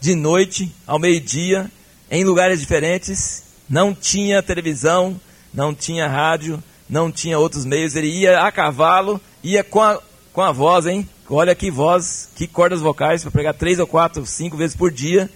de 0.00 0.14
noite, 0.14 0.70
ao 0.86 0.98
meio-dia, 0.98 1.70
em 2.10 2.24
lugares 2.24 2.60
diferentes. 2.60 3.44
Não 3.68 3.94
tinha 3.94 4.42
televisão, 4.42 5.18
não 5.52 5.74
tinha 5.74 6.06
rádio, 6.06 6.62
não 6.88 7.10
tinha 7.10 7.38
outros 7.38 7.64
meios. 7.64 7.96
Ele 7.96 8.08
ia 8.08 8.42
a 8.42 8.52
cavalo, 8.52 9.20
ia 9.42 9.64
com 9.64 9.80
a, 9.80 10.00
com 10.32 10.42
a 10.42 10.52
voz, 10.52 10.86
hein? 10.86 11.08
Olha 11.28 11.54
que 11.54 11.70
voz, 11.70 12.28
que 12.36 12.46
cordas 12.46 12.80
vocais 12.80 13.22
para 13.22 13.30
pregar 13.30 13.54
três 13.54 13.78
ou 13.78 13.86
quatro, 13.86 14.26
cinco 14.26 14.56
vezes 14.56 14.76
por 14.76 14.90
dia, 14.90 15.30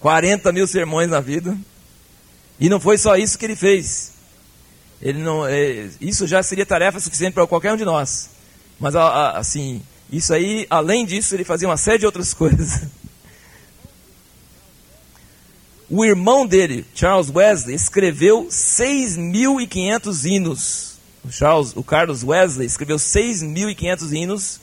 40 0.00 0.52
mil 0.52 0.66
sermões 0.66 1.08
na 1.08 1.20
vida. 1.20 1.56
E 2.60 2.68
não 2.68 2.78
foi 2.78 2.98
só 2.98 3.16
isso 3.16 3.38
que 3.38 3.46
ele 3.46 3.56
fez. 3.56 4.12
Ele 5.04 5.18
não, 5.18 5.46
é, 5.46 5.90
isso 6.00 6.26
já 6.26 6.42
seria 6.42 6.64
tarefa 6.64 6.98
suficiente 6.98 7.34
para 7.34 7.46
qualquer 7.46 7.74
um 7.74 7.76
de 7.76 7.84
nós. 7.84 8.30
Mas 8.80 8.96
assim, 8.96 9.82
isso 10.10 10.32
aí, 10.32 10.66
além 10.70 11.04
disso, 11.04 11.34
ele 11.34 11.44
fazia 11.44 11.68
uma 11.68 11.76
série 11.76 11.98
de 11.98 12.06
outras 12.06 12.32
coisas. 12.34 12.88
O 15.90 16.02
irmão 16.02 16.46
dele, 16.46 16.86
Charles 16.94 17.28
Wesley, 17.28 17.76
escreveu 17.76 18.46
6.500 18.46 20.24
hinos. 20.24 20.94
O, 21.22 21.30
Charles, 21.30 21.76
o 21.76 21.84
Carlos 21.84 22.24
Wesley 22.24 22.66
escreveu 22.66 22.96
6.500 22.96 24.12
hinos 24.12 24.60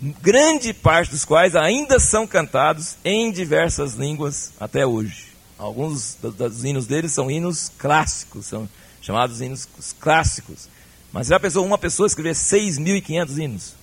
grande 0.00 0.72
parte 0.72 1.10
dos 1.10 1.24
quais 1.24 1.56
ainda 1.56 1.98
são 1.98 2.26
cantados 2.26 2.96
em 3.04 3.32
diversas 3.32 3.94
línguas 3.94 4.52
até 4.60 4.86
hoje. 4.86 5.34
Alguns 5.58 6.16
dos 6.20 6.64
hinos 6.64 6.86
deles 6.86 7.12
são 7.12 7.30
hinos 7.30 7.72
clássicos, 7.78 8.46
são 8.46 8.68
chamados 9.06 9.40
hinos 9.40 9.68
clássicos. 10.00 10.68
Mas 11.12 11.28
já 11.28 11.38
pensou 11.38 11.64
uma 11.64 11.78
pessoa 11.78 12.06
escrever 12.06 12.34
6.500 12.34 13.38
hinos? 13.38 13.74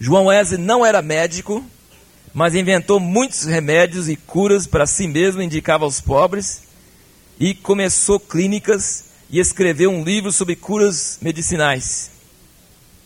João 0.00 0.26
Wesley 0.26 0.60
não 0.60 0.84
era 0.84 1.00
médico, 1.00 1.64
mas 2.34 2.54
inventou 2.54 2.98
muitos 2.98 3.44
remédios 3.44 4.08
e 4.08 4.16
curas 4.16 4.66
para 4.66 4.86
si 4.86 5.06
mesmo, 5.06 5.40
indicava 5.40 5.84
aos 5.84 6.00
pobres, 6.00 6.64
e 7.38 7.54
começou 7.54 8.18
clínicas 8.18 9.04
e 9.30 9.38
escreveu 9.38 9.90
um 9.90 10.02
livro 10.02 10.32
sobre 10.32 10.56
curas 10.56 11.18
medicinais 11.22 12.16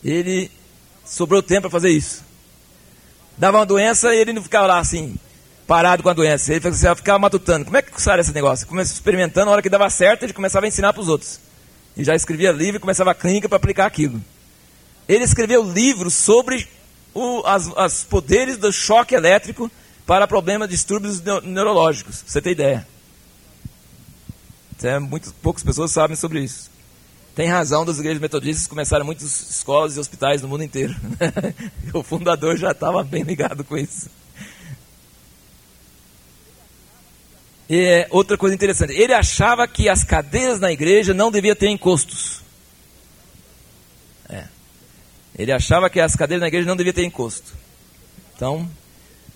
ele 0.03 0.51
sobrou 1.05 1.41
tempo 1.41 1.61
para 1.61 1.69
fazer 1.69 1.89
isso. 1.89 2.23
Dava 3.37 3.59
uma 3.59 3.65
doença 3.65 4.13
e 4.13 4.17
ele 4.17 4.33
não 4.33 4.43
ficava 4.43 4.67
lá 4.67 4.79
assim, 4.79 5.15
parado 5.71 6.03
com 6.03 6.09
a 6.09 6.13
doença. 6.13 6.53
Ele 6.53 6.59
ficava 6.97 7.17
matutando. 7.17 7.63
Como 7.63 7.77
é 7.77 7.81
que 7.81 8.01
sara 8.01 8.19
esse 8.19 8.33
negócio? 8.33 8.67
Começou 8.67 8.93
experimentando, 8.93 9.45
na 9.45 9.53
hora 9.53 9.61
que 9.61 9.69
dava 9.69 9.89
certo, 9.89 10.23
ele 10.23 10.33
começava 10.33 10.65
a 10.65 10.67
ensinar 10.67 10.91
para 10.91 11.01
os 11.01 11.07
outros. 11.07 11.39
E 11.95 12.03
já 12.03 12.13
escrevia 12.13 12.51
livro 12.51 12.75
e 12.75 12.79
começava 12.81 13.11
a 13.11 13.15
clínica 13.15 13.47
para 13.47 13.55
aplicar 13.55 13.85
aquilo. 13.85 14.21
Ele 15.07 15.23
escreveu 15.23 15.63
livros 15.63 16.13
sobre 16.13 16.67
os 17.13 18.03
poderes 18.03 18.57
do 18.57 18.69
choque 18.69 19.15
elétrico 19.15 19.71
para 20.05 20.27
problemas, 20.27 20.67
distúrbios 20.67 21.21
neurológicos. 21.21 22.21
Você 22.27 22.41
ter 22.41 22.51
ideia. 22.51 22.85
É, 24.83 24.99
muito 24.99 25.33
poucas 25.35 25.63
pessoas 25.63 25.91
sabem 25.91 26.17
sobre 26.17 26.41
isso. 26.43 26.69
Tem 27.33 27.47
razão 27.47 27.85
das 27.85 27.97
igrejas 27.97 28.19
metodistas 28.19 28.67
começaram 28.67 29.05
muitas 29.05 29.49
escolas 29.49 29.95
e 29.95 30.01
hospitais 30.01 30.41
no 30.41 30.49
mundo 30.49 30.65
inteiro. 30.65 30.93
o 31.93 32.03
fundador 32.03 32.57
já 32.57 32.71
estava 32.71 33.01
bem 33.05 33.23
ligado 33.23 33.63
com 33.63 33.77
isso. 33.77 34.09
E 37.60 37.60
é, 37.79 38.07
outra 38.09 38.37
coisa 38.37 38.53
interessante, 38.53 38.91
ele 38.93 39.13
achava 39.13 39.65
que 39.65 39.87
as 39.87 40.03
cadeiras 40.03 40.59
na 40.59 40.71
igreja 40.71 41.13
não 41.13 41.31
deviam 41.31 41.55
ter 41.55 41.69
encostos. 41.69 42.41
É. 44.27 44.45
Ele 45.37 45.53
achava 45.53 45.89
que 45.89 45.99
as 45.99 46.15
cadeiras 46.15 46.41
na 46.41 46.47
igreja 46.47 46.67
não 46.67 46.75
deviam 46.75 46.93
ter 46.93 47.05
encosto. 47.05 47.53
Então, 48.35 48.69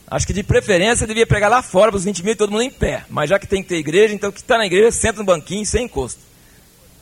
acho 0.08 0.28
que 0.28 0.34
de 0.34 0.44
preferência 0.44 1.08
devia 1.08 1.26
pregar 1.26 1.50
lá 1.50 1.62
fora 1.62 1.92
para 1.92 1.98
os 1.98 2.04
20 2.04 2.24
mil 2.24 2.34
e 2.34 2.36
todo 2.36 2.52
mundo 2.52 2.64
em 2.64 2.72
pé. 2.72 3.06
Mas 3.10 3.30
já 3.30 3.40
que 3.40 3.48
tem 3.48 3.64
que 3.64 3.70
ter 3.70 3.78
igreja, 3.78 4.14
então 4.14 4.32
que 4.32 4.40
está 4.42 4.58
na 4.58 4.66
igreja 4.66 4.92
senta 4.92 5.20
no 5.20 5.26
banquinho 5.26 5.66
sem 5.66 5.86
encosto. 5.86 6.20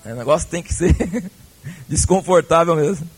O 0.06 0.13
negócio 0.13 0.48
tem 0.50 0.62
que 0.62 0.74
ser 0.74 0.93
desconfortável 1.89 2.76
mesmo. 2.76 3.10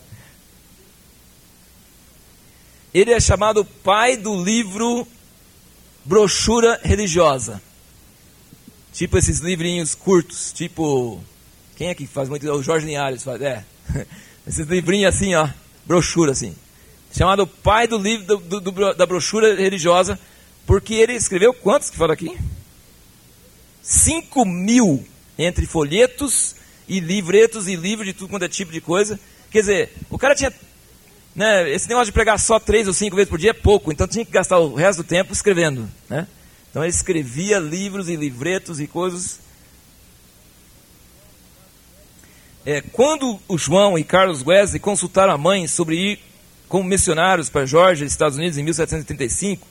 Ele 2.94 3.12
é 3.12 3.20
chamado 3.20 3.66
pai 3.66 4.16
do 4.16 4.42
livro 4.42 5.06
brochura 6.06 6.80
religiosa. 6.82 7.62
Tipo 8.96 9.18
esses 9.18 9.40
livrinhos 9.40 9.94
curtos, 9.94 10.54
tipo. 10.54 11.22
Quem 11.76 11.90
é 11.90 11.96
que 11.96 12.08
faz 12.08 12.30
muito? 12.30 12.50
O 12.50 12.64
Jorge 12.64 12.86
Linhares 12.86 13.26
faz, 13.26 13.42
é. 13.42 13.66
Esses 14.48 14.66
livrinhos 14.68 15.14
assim, 15.14 15.36
ó, 15.36 15.50
brochura 15.86 16.32
assim. 16.32 16.56
chamado 17.12 17.46
pai 17.46 17.88
do 17.88 17.98
livro 17.98 18.38
do, 18.38 18.62
do, 18.62 18.94
da 18.94 19.06
brochura 19.06 19.54
religiosa, 19.54 20.18
porque 20.66 20.94
ele 20.94 21.14
escreveu 21.14 21.54
quantos 21.54 21.90
que 21.90 21.98
fala 21.98 22.14
aqui? 22.14 22.38
5 23.82 24.46
mil 24.46 25.06
entre 25.38 25.66
folhetos 25.66 26.56
e 26.88 27.02
livretos 27.02 27.68
e 27.68 27.76
livros 27.76 28.08
de 28.08 28.14
tudo 28.14 28.30
quanto 28.30 28.46
é 28.46 28.50
tipo 28.50 28.72
de 28.72 28.80
coisa. 28.80 29.20
Quer 29.52 29.60
dizer, 29.60 29.94
o 30.10 30.18
cara 30.18 30.36
tinha. 30.36 30.54
Né, 31.36 31.70
esse 31.70 31.90
negócio 31.90 32.06
de 32.06 32.14
pregar 32.14 32.40
só 32.40 32.62
três 32.62 32.88
ou 32.88 32.94
cinco 32.94 33.18
vezes 33.18 33.30
por 33.30 33.38
dia 33.38 33.50
é 33.50 33.54
pouco, 33.54 33.92
então 33.92 34.08
tinha 34.08 34.24
que 34.24 34.32
gastar 34.32 34.58
o 34.58 34.74
resto 34.74 35.04
do 35.04 35.08
tempo 35.08 35.34
escrevendo. 35.34 35.92
Né? 36.10 36.26
Então 36.76 36.84
ele 36.84 36.92
escrevia 36.92 37.58
livros 37.58 38.10
e 38.10 38.18
livretos 38.18 38.82
e 38.82 38.86
coisas. 38.86 39.40
É, 42.66 42.82
quando 42.82 43.40
o 43.48 43.58
João 43.58 43.98
e 43.98 44.04
Carlos 44.04 44.46
Wesley 44.46 44.82
consultaram 44.82 45.32
a 45.32 45.38
mãe 45.38 45.70
sobre 45.70 45.96
ir 45.96 46.20
como 46.68 46.84
missionários 46.84 47.50
para 47.50 47.66
Georgia, 47.66 48.06
Estados 48.06 48.38
Unidos, 48.38 48.58
em 48.58 48.64
1735, 48.64 49.66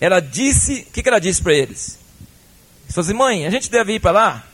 ela 0.00 0.18
disse, 0.18 0.80
o 0.88 0.92
que, 0.92 1.04
que 1.04 1.08
ela 1.08 1.20
disse 1.20 1.40
para 1.40 1.54
eles? 1.54 2.00
Ela 2.82 2.94
falou 2.94 3.06
assim, 3.06 3.16
mãe, 3.16 3.46
a 3.46 3.50
gente 3.50 3.70
deve 3.70 3.94
ir 3.94 4.00
para 4.00 4.10
lá? 4.10 4.44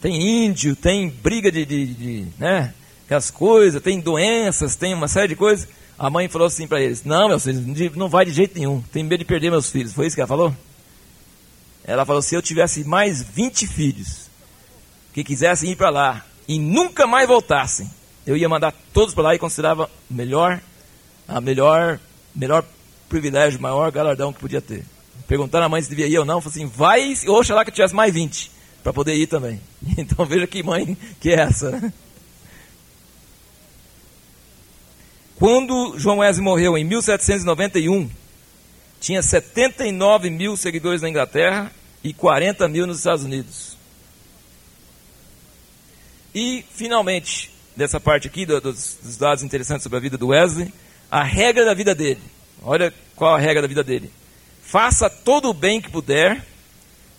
Tem 0.00 0.46
índio, 0.46 0.74
tem 0.74 1.10
briga 1.10 1.52
de, 1.52 1.66
de, 1.66 1.86
de 1.86 2.26
né, 2.38 2.72
aquelas 3.04 3.30
coisas, 3.30 3.82
tem 3.82 4.00
doenças, 4.00 4.74
tem 4.74 4.94
uma 4.94 5.06
série 5.06 5.28
de 5.28 5.36
coisas. 5.36 5.68
A 5.98 6.08
mãe 6.08 6.28
falou 6.28 6.46
assim 6.46 6.66
para 6.66 6.80
eles, 6.80 7.04
não, 7.04 7.28
meus 7.28 7.44
filhos, 7.44 7.94
não 7.94 8.08
vai 8.08 8.24
de 8.24 8.32
jeito 8.32 8.58
nenhum, 8.58 8.80
tem 8.90 9.04
medo 9.04 9.18
de 9.18 9.26
perder 9.26 9.50
meus 9.50 9.68
filhos. 9.68 9.92
Foi 9.92 10.06
isso 10.06 10.16
que 10.16 10.22
ela 10.22 10.28
falou? 10.28 10.56
Ela 11.86 12.04
falou, 12.04 12.20
se 12.20 12.34
eu 12.34 12.42
tivesse 12.42 12.82
mais 12.82 13.22
20 13.22 13.64
filhos 13.68 14.28
que 15.14 15.22
quisessem 15.22 15.70
ir 15.70 15.76
para 15.76 15.88
lá 15.88 16.26
e 16.48 16.58
nunca 16.58 17.06
mais 17.06 17.28
voltassem, 17.28 17.88
eu 18.26 18.36
ia 18.36 18.48
mandar 18.48 18.74
todos 18.92 19.14
para 19.14 19.22
lá 19.22 19.34
e 19.36 19.38
considerava 19.38 19.88
melhor, 20.10 20.60
a 21.28 21.40
melhor, 21.40 22.00
melhor 22.34 22.64
privilégio, 23.08 23.60
maior 23.60 23.90
galardão 23.92 24.32
que 24.32 24.40
podia 24.40 24.60
ter. 24.60 24.84
Perguntaram 25.28 25.66
à 25.66 25.68
mãe 25.68 25.80
se 25.80 25.88
devia 25.88 26.08
ir 26.08 26.18
ou 26.18 26.24
não, 26.24 26.40
falou 26.40 26.52
assim, 26.52 26.66
vai, 26.66 27.14
oxalá 27.28 27.64
que 27.64 27.70
eu 27.70 27.74
tivesse 27.74 27.94
mais 27.94 28.12
20 28.12 28.50
para 28.82 28.92
poder 28.92 29.14
ir 29.14 29.28
também. 29.28 29.60
Então 29.96 30.26
veja 30.26 30.46
que 30.46 30.64
mãe 30.64 30.96
que 31.20 31.30
é 31.30 31.40
essa. 31.40 31.92
Quando 35.36 35.96
João 35.98 36.18
Wesley 36.18 36.42
morreu 36.42 36.76
em 36.76 36.84
1791, 36.84 38.10
tinha 39.00 39.22
79 39.22 40.30
mil 40.30 40.56
seguidores 40.56 41.02
na 41.02 41.08
Inglaterra 41.08 41.72
e 42.02 42.12
40 42.12 42.68
mil 42.68 42.86
nos 42.86 42.98
Estados 42.98 43.24
Unidos. 43.24 43.76
E, 46.34 46.64
finalmente, 46.74 47.50
dessa 47.74 47.98
parte 47.98 48.26
aqui, 48.26 48.44
dos, 48.44 48.98
dos 49.02 49.16
dados 49.16 49.42
interessantes 49.42 49.82
sobre 49.82 49.98
a 49.98 50.00
vida 50.00 50.18
do 50.18 50.28
Wesley, 50.28 50.72
a 51.10 51.22
regra 51.22 51.64
da 51.64 51.74
vida 51.74 51.94
dele. 51.94 52.20
Olha 52.62 52.92
qual 53.14 53.34
a 53.34 53.38
regra 53.38 53.62
da 53.62 53.68
vida 53.68 53.84
dele. 53.84 54.10
Faça 54.62 55.08
todo 55.08 55.50
o 55.50 55.54
bem 55.54 55.80
que 55.80 55.90
puder 55.90 56.44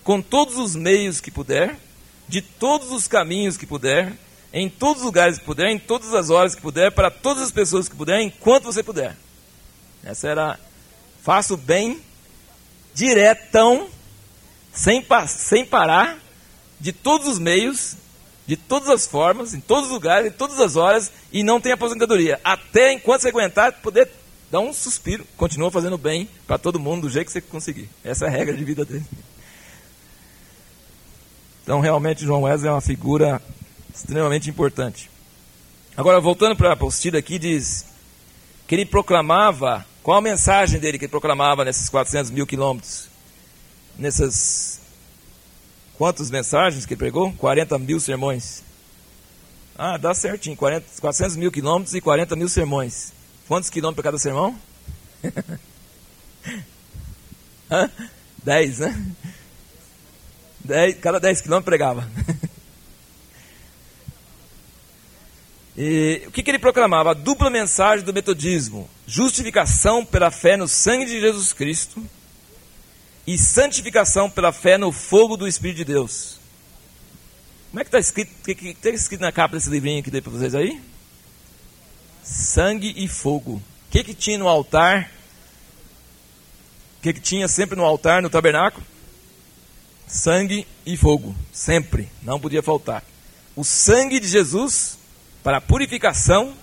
com 0.04 0.22
todos 0.22 0.56
os 0.56 0.74
meios 0.74 1.20
que 1.20 1.30
puder, 1.30 1.76
de 2.26 2.40
todos 2.40 2.90
os 2.90 3.06
caminhos 3.06 3.58
que 3.58 3.66
puder, 3.66 4.12
em 4.52 4.68
todos 4.68 5.02
os 5.02 5.06
lugares 5.06 5.38
que 5.38 5.44
puder, 5.44 5.70
em 5.70 5.78
todas 5.78 6.14
as 6.14 6.30
horas 6.30 6.54
que 6.54 6.62
puder, 6.62 6.92
para 6.92 7.10
todas 7.10 7.42
as 7.42 7.50
pessoas 7.50 7.88
que 7.88 7.96
puder, 7.96 8.20
enquanto 8.20 8.64
você 8.64 8.82
puder. 8.82 9.14
Essa 10.02 10.28
era. 10.28 10.60
Faça 11.28 11.52
o 11.52 11.58
bem 11.58 12.00
diretão, 12.94 13.86
sem, 14.72 15.04
sem 15.26 15.62
parar, 15.62 16.16
de 16.80 16.90
todos 16.90 17.26
os 17.26 17.38
meios, 17.38 17.96
de 18.46 18.56
todas 18.56 18.88
as 18.88 19.06
formas, 19.06 19.52
em 19.52 19.60
todos 19.60 19.88
os 19.88 19.92
lugares, 19.92 20.32
em 20.32 20.34
todas 20.34 20.58
as 20.58 20.74
horas, 20.74 21.12
e 21.30 21.42
não 21.42 21.60
tem 21.60 21.72
aposentadoria. 21.72 22.40
Até 22.42 22.94
enquanto 22.94 23.20
você 23.20 23.28
aguentar, 23.28 23.74
poder 23.82 24.10
dar 24.50 24.60
um 24.60 24.72
suspiro. 24.72 25.26
Continua 25.36 25.70
fazendo 25.70 25.98
bem 25.98 26.30
para 26.46 26.56
todo 26.56 26.80
mundo 26.80 27.02
do 27.02 27.10
jeito 27.10 27.26
que 27.26 27.32
você 27.32 27.42
conseguir. 27.42 27.90
Essa 28.02 28.24
é 28.24 28.28
a 28.28 28.30
regra 28.30 28.56
de 28.56 28.64
vida 28.64 28.86
dele. 28.86 29.04
Então, 31.62 31.80
realmente, 31.80 32.24
João 32.24 32.44
Wesley 32.44 32.70
é 32.70 32.72
uma 32.72 32.80
figura 32.80 33.42
extremamente 33.94 34.48
importante. 34.48 35.10
Agora, 35.94 36.22
voltando 36.22 36.56
para 36.56 36.70
a 36.70 36.72
apostila 36.72 37.18
aqui, 37.18 37.38
diz 37.38 37.84
que 38.66 38.74
ele 38.74 38.86
proclamava, 38.86 39.84
qual 40.08 40.16
a 40.16 40.22
mensagem 40.22 40.80
dele 40.80 40.98
que 40.98 41.04
ele 41.04 41.10
proclamava 41.10 41.66
nesses 41.66 41.90
400 41.90 42.30
mil 42.30 42.46
quilômetros? 42.46 43.10
Nessas, 43.98 44.80
quantas 45.98 46.30
mensagens 46.30 46.86
que 46.86 46.94
ele 46.94 46.98
pregou? 46.98 47.30
40 47.34 47.78
mil 47.78 48.00
sermões. 48.00 48.62
Ah, 49.76 49.98
dá 49.98 50.14
certinho, 50.14 50.56
40, 50.56 50.86
400 50.98 51.36
mil 51.36 51.52
quilômetros 51.52 51.94
e 51.94 52.00
40 52.00 52.34
mil 52.36 52.48
sermões. 52.48 53.12
Quantos 53.46 53.68
quilômetros 53.68 54.02
para 54.02 54.04
cada 54.04 54.18
sermão? 54.18 54.58
Hã? 57.70 57.90
10, 58.42 58.78
né? 58.78 59.06
Dez, 60.60 60.96
cada 61.02 61.20
10 61.20 61.42
quilômetros 61.42 61.66
pregava. 61.66 62.10
E, 65.78 66.24
o 66.26 66.32
que, 66.32 66.42
que, 66.42 66.50
ele 66.50 66.58
proclamava? 66.58 67.12
A 67.12 67.14
dupla 67.14 67.48
mensagem 67.48 68.04
do 68.04 68.12
metodismo: 68.12 68.90
justificação 69.06 70.04
pela 70.04 70.30
fé 70.30 70.56
no 70.56 70.66
sangue 70.66 71.06
de 71.06 71.20
Jesus 71.20 71.52
Cristo 71.52 72.04
e 73.24 73.38
santificação 73.38 74.28
pela 74.28 74.52
fé 74.52 74.76
no 74.76 74.90
fogo 74.90 75.36
do 75.36 75.46
Espírito 75.46 75.78
de 75.78 75.84
Deus. 75.84 76.38
Como 77.70 77.80
é 77.80 77.84
que 77.84 77.88
está 77.88 78.00
escrito? 78.00 78.32
O 78.40 78.42
que 78.44 78.68
está 78.70 78.90
escrito 78.90 79.20
na 79.20 79.30
capa 79.30 79.56
desse 79.56 79.70
livrinho 79.70 80.02
que 80.02 80.10
dei 80.10 80.20
para 80.20 80.32
vocês 80.32 80.54
aí? 80.54 80.80
Sangue 82.24 82.92
e 82.96 83.06
fogo. 83.06 83.52
O 83.52 83.90
que, 83.90 84.02
que 84.02 84.14
tinha 84.14 84.38
no 84.38 84.48
altar? 84.48 85.10
O 86.98 87.02
que, 87.02 87.12
que 87.12 87.20
tinha 87.20 87.46
sempre 87.46 87.76
no 87.76 87.84
altar, 87.84 88.20
no 88.20 88.28
tabernáculo? 88.28 88.84
sangue 90.08 90.66
e 90.86 90.96
fogo, 90.96 91.36
sempre, 91.52 92.08
não 92.22 92.40
podia 92.40 92.62
faltar. 92.62 93.04
O 93.54 93.62
sangue 93.62 94.18
de 94.18 94.26
Jesus 94.26 94.97
para 95.42 95.60
purificação, 95.60 96.54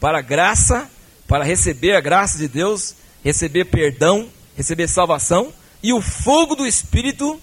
para 0.00 0.20
graça, 0.20 0.90
para 1.26 1.44
receber 1.44 1.94
a 1.94 2.00
graça 2.00 2.38
de 2.38 2.48
Deus, 2.48 2.94
receber 3.24 3.66
perdão, 3.66 4.28
receber 4.56 4.88
salvação, 4.88 5.52
e 5.82 5.92
o 5.92 6.00
fogo 6.00 6.54
do 6.54 6.66
Espírito 6.66 7.40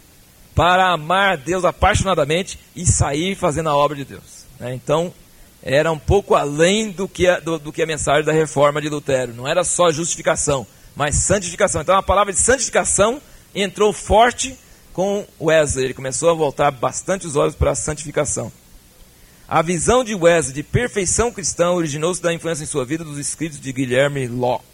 para 0.56 0.92
amar 0.92 1.38
Deus 1.38 1.66
apaixonadamente 1.66 2.60
e 2.76 2.86
sair 2.86 3.36
fazendo 3.36 3.70
a 3.70 3.76
obra 3.76 3.98
de 3.98 4.06
Deus. 4.06 4.46
Né? 4.60 4.74
Então, 4.74 5.14
era 5.62 5.92
um 5.92 5.98
pouco 5.98 6.36
além 6.36 6.92
do 6.92 7.08
que, 7.08 7.28
a, 7.28 7.40
do, 7.40 7.58
do 7.58 7.72
que 7.72 7.82
a 7.82 7.86
mensagem 7.86 8.24
da 8.24 8.34
reforma 8.34 8.82
de 8.82 8.90
Lutero. 8.90 9.34
Não 9.34 9.48
era 9.48 9.64
só 9.64 9.92
justificação, 9.92 10.68
mas 10.96 11.16
santificação. 11.16 11.82
Então, 11.82 11.96
a 11.96 12.04
palavra 12.04 12.34
de 12.34 12.40
santificação 12.40 13.22
entrou 13.56 13.94
forte 13.94 14.58
com 14.92 15.26
Wesley, 15.42 15.86
ele 15.86 15.94
começou 15.94 16.30
a 16.30 16.34
voltar 16.34 16.70
bastante 16.70 17.26
os 17.26 17.36
olhos 17.36 17.56
para 17.56 17.72
a 17.72 17.76
santificação. 17.76 18.52
A 19.54 19.62
visão 19.62 20.04
de 20.04 20.16
Wesley 20.16 20.52
de 20.52 20.64
perfeição 20.64 21.32
cristã 21.32 21.70
originou-se 21.70 22.20
da 22.20 22.34
influência 22.34 22.64
em 22.64 22.66
sua 22.66 22.84
vida 22.84 23.04
dos 23.04 23.20
escritos 23.20 23.62
de 23.62 23.72
Guilherme 23.72 24.28
Law. 24.28 24.66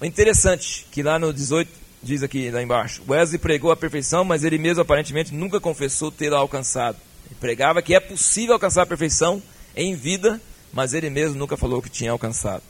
O 0.00 0.06
interessante 0.06 0.86
que 0.90 1.02
lá 1.02 1.18
no 1.18 1.30
18 1.30 1.70
diz 2.02 2.22
aqui 2.22 2.50
lá 2.50 2.62
embaixo, 2.62 3.02
Wesley 3.06 3.38
pregou 3.38 3.70
a 3.70 3.76
perfeição, 3.76 4.24
mas 4.24 4.42
ele 4.42 4.56
mesmo 4.56 4.80
aparentemente 4.80 5.34
nunca 5.34 5.60
confessou 5.60 6.10
tê-la 6.10 6.38
alcançado. 6.38 6.96
Ele 7.26 7.36
pregava 7.38 7.82
que 7.82 7.94
é 7.94 8.00
possível 8.00 8.54
alcançar 8.54 8.84
a 8.84 8.86
perfeição 8.86 9.42
em 9.76 9.94
vida, 9.94 10.40
mas 10.72 10.94
ele 10.94 11.10
mesmo 11.10 11.38
nunca 11.38 11.58
falou 11.58 11.82
que 11.82 11.90
tinha 11.90 12.12
alcançado. 12.12 12.62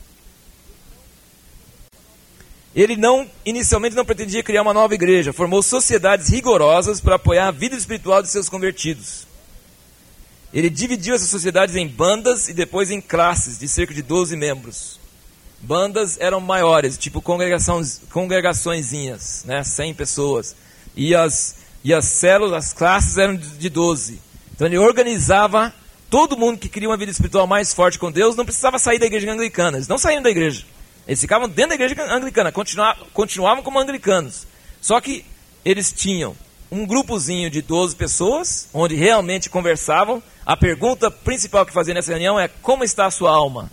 Ele 2.74 2.96
não, 2.96 3.30
inicialmente 3.46 3.94
não 3.94 4.04
pretendia 4.04 4.42
criar 4.42 4.62
uma 4.62 4.74
nova 4.74 4.96
igreja, 4.96 5.32
formou 5.32 5.62
sociedades 5.62 6.28
rigorosas 6.28 7.00
para 7.00 7.14
apoiar 7.14 7.46
a 7.46 7.52
vida 7.52 7.76
espiritual 7.76 8.20
de 8.20 8.28
seus 8.28 8.48
convertidos. 8.48 9.29
Ele 10.52 10.68
dividiu 10.68 11.14
essas 11.14 11.28
sociedades 11.28 11.76
em 11.76 11.86
bandas 11.86 12.48
e 12.48 12.52
depois 12.52 12.90
em 12.90 13.00
classes 13.00 13.56
de 13.58 13.68
cerca 13.68 13.94
de 13.94 14.02
12 14.02 14.36
membros. 14.36 14.98
Bandas 15.60 16.18
eram 16.18 16.40
maiores, 16.40 16.98
tipo 16.98 17.22
congregaçõezinhas, 17.22 19.44
né, 19.44 19.62
100 19.62 19.94
pessoas. 19.94 20.56
E 20.96 21.14
as, 21.14 21.54
e 21.84 21.94
as 21.94 22.06
células, 22.06 22.66
as 22.66 22.72
classes 22.72 23.16
eram 23.18 23.36
de 23.36 23.68
12. 23.68 24.20
Então 24.54 24.66
ele 24.66 24.78
organizava 24.78 25.72
todo 26.08 26.36
mundo 26.36 26.58
que 26.58 26.68
queria 26.68 26.88
uma 26.88 26.96
vida 26.96 27.12
espiritual 27.12 27.46
mais 27.46 27.72
forte 27.72 27.96
com 27.98 28.10
Deus, 28.10 28.34
não 28.34 28.44
precisava 28.44 28.76
sair 28.78 28.98
da 28.98 29.06
igreja 29.06 29.30
anglicana, 29.30 29.76
eles 29.76 29.86
não 29.86 29.98
saíram 29.98 30.22
da 30.22 30.30
igreja. 30.30 30.64
Eles 31.06 31.20
ficavam 31.20 31.48
dentro 31.48 31.70
da 31.70 31.76
igreja 31.76 31.94
anglicana, 32.12 32.50
continuavam, 32.50 33.06
continuavam 33.12 33.62
como 33.62 33.78
anglicanos. 33.78 34.48
Só 34.80 35.00
que 35.00 35.24
eles 35.64 35.92
tinham 35.92 36.34
um 36.70 36.86
grupozinho 36.86 37.50
de 37.50 37.60
12 37.62 37.96
pessoas, 37.96 38.68
onde 38.72 38.94
realmente 38.94 39.50
conversavam. 39.50 40.22
A 40.50 40.56
pergunta 40.56 41.12
principal 41.12 41.64
que 41.64 41.72
fazia 41.72 41.94
nessa 41.94 42.10
reunião 42.10 42.36
é: 42.36 42.48
como 42.48 42.82
está 42.82 43.06
a 43.06 43.10
sua 43.12 43.30
alma? 43.30 43.70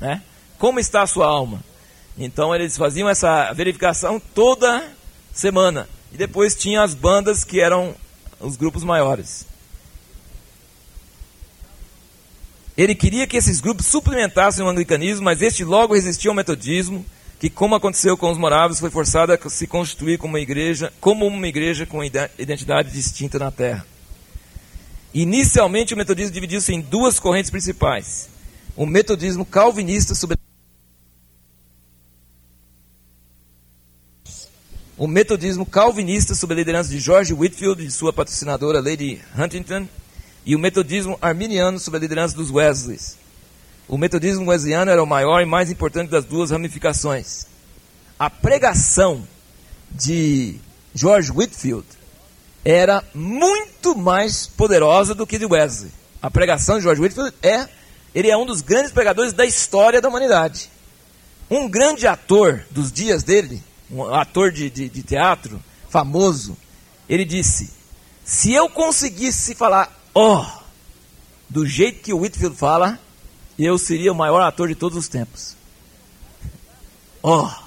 Né? 0.00 0.22
Como 0.58 0.80
está 0.80 1.02
a 1.02 1.06
sua 1.06 1.26
alma? 1.26 1.62
Então 2.16 2.54
eles 2.54 2.78
faziam 2.78 3.10
essa 3.10 3.52
verificação 3.52 4.18
toda 4.34 4.90
semana. 5.34 5.86
E 6.10 6.16
depois 6.16 6.54
tinha 6.54 6.82
as 6.82 6.94
bandas 6.94 7.44
que 7.44 7.60
eram 7.60 7.94
os 8.40 8.56
grupos 8.56 8.82
maiores. 8.84 9.46
Ele 12.74 12.94
queria 12.94 13.26
que 13.26 13.36
esses 13.36 13.60
grupos 13.60 13.84
suplementassem 13.84 14.64
o 14.64 14.68
anglicanismo, 14.70 15.26
mas 15.26 15.42
este 15.42 15.62
logo 15.62 15.92
resistiu 15.92 16.30
ao 16.30 16.34
metodismo, 16.34 17.04
que, 17.38 17.50
como 17.50 17.74
aconteceu 17.74 18.16
com 18.16 18.30
os 18.30 18.38
moráveis, 18.38 18.80
foi 18.80 18.88
forçado 18.88 19.30
a 19.30 19.50
se 19.50 19.66
constituir 19.66 20.16
como 20.16 20.32
uma 20.32 20.40
igreja, 20.40 20.90
como 21.02 21.26
uma 21.26 21.46
igreja 21.46 21.84
com 21.84 22.02
identidade 22.02 22.90
distinta 22.90 23.38
na 23.38 23.50
terra. 23.50 23.84
Inicialmente, 25.14 25.94
o 25.94 25.96
metodismo 25.96 26.34
dividiu-se 26.34 26.74
em 26.74 26.80
duas 26.80 27.20
correntes 27.20 27.48
principais: 27.48 28.28
o 28.76 28.84
metodismo 28.84 29.46
calvinista 29.46 30.12
sobre 30.12 30.36
o 34.98 35.06
metodismo 35.06 35.64
calvinista 35.64 36.34
sob 36.34 36.52
a 36.52 36.56
liderança 36.56 36.90
de 36.90 36.98
George 36.98 37.32
Whitfield 37.32 37.84
e 37.84 37.90
sua 37.92 38.12
patrocinadora 38.12 38.80
Lady 38.80 39.22
Huntington, 39.38 39.88
e 40.44 40.56
o 40.56 40.58
metodismo 40.58 41.16
arminiano 41.22 41.78
sob 41.78 41.96
a 41.96 42.00
liderança 42.00 42.34
dos 42.34 42.50
Wesleys. 42.50 43.16
O 43.86 43.96
metodismo 43.96 44.50
wesleyano 44.50 44.90
era 44.90 45.02
o 45.02 45.06
maior 45.06 45.40
e 45.40 45.46
mais 45.46 45.70
importante 45.70 46.10
das 46.10 46.24
duas 46.24 46.50
ramificações. 46.50 47.46
A 48.18 48.30
pregação 48.30 49.26
de 49.90 50.56
George 50.94 51.30
Whitfield 51.30 51.86
era 52.64 53.04
muito 53.14 53.94
mais 53.94 54.46
poderosa 54.46 55.14
do 55.14 55.26
que 55.26 55.38
de 55.38 55.44
Wesley. 55.44 55.92
A 56.22 56.30
pregação 56.30 56.78
de 56.78 56.84
George 56.84 57.02
Whitfield 57.02 57.34
é, 57.42 57.68
ele 58.14 58.30
é 58.30 58.36
um 58.36 58.46
dos 58.46 58.62
grandes 58.62 58.90
pregadores 58.90 59.32
da 59.32 59.44
história 59.44 60.00
da 60.00 60.08
humanidade. 60.08 60.70
Um 61.50 61.68
grande 61.68 62.06
ator 62.06 62.64
dos 62.70 62.90
dias 62.90 63.22
dele, 63.22 63.62
um 63.90 64.14
ator 64.14 64.50
de, 64.50 64.70
de, 64.70 64.88
de 64.88 65.02
teatro 65.02 65.62
famoso, 65.90 66.56
ele 67.06 67.24
disse: 67.24 67.70
se 68.24 68.52
eu 68.52 68.68
conseguisse 68.70 69.54
falar 69.54 69.92
ó, 70.14 70.40
oh, 70.40 70.62
do 71.50 71.66
jeito 71.66 72.00
que 72.00 72.14
o 72.14 72.20
Whitfield 72.20 72.56
fala, 72.56 72.98
eu 73.58 73.76
seria 73.76 74.10
o 74.10 74.16
maior 74.16 74.40
ator 74.40 74.68
de 74.68 74.74
todos 74.74 74.96
os 74.96 75.08
tempos. 75.08 75.54
Ó, 77.22 77.46
oh, 77.46 77.64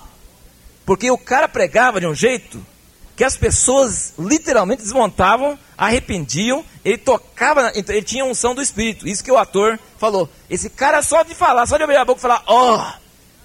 porque 0.86 1.10
o 1.12 1.17
cara 1.17 1.47
pregava 1.47 1.99
de 1.99 2.07
um 2.07 2.15
jeito 2.15 2.63
que 3.17 3.23
as 3.23 3.36
pessoas 3.36 4.13
literalmente 4.17 4.84
desmontavam, 4.84 5.58
arrependiam, 5.75 6.63
ele 6.86 6.99
tocava, 6.99 7.73
ele 7.75 8.03
tinha 8.03 8.23
unção 8.23 8.53
do 8.53 8.62
Espírito. 8.62 9.08
Isso 9.08 9.23
que 9.23 9.32
o 9.32 9.38
ator 9.39 9.80
falou. 9.97 10.30
Esse 10.47 10.69
cara 10.69 11.01
só 11.01 11.23
de 11.23 11.34
falar, 11.34 11.65
só 11.65 11.77
de 11.77 11.84
abrir 11.84 11.97
a 11.97 12.06
boca 12.06 12.19
e 12.19 12.21
falar, 12.21 12.43
ó, 12.45 12.75
oh, 12.75 12.93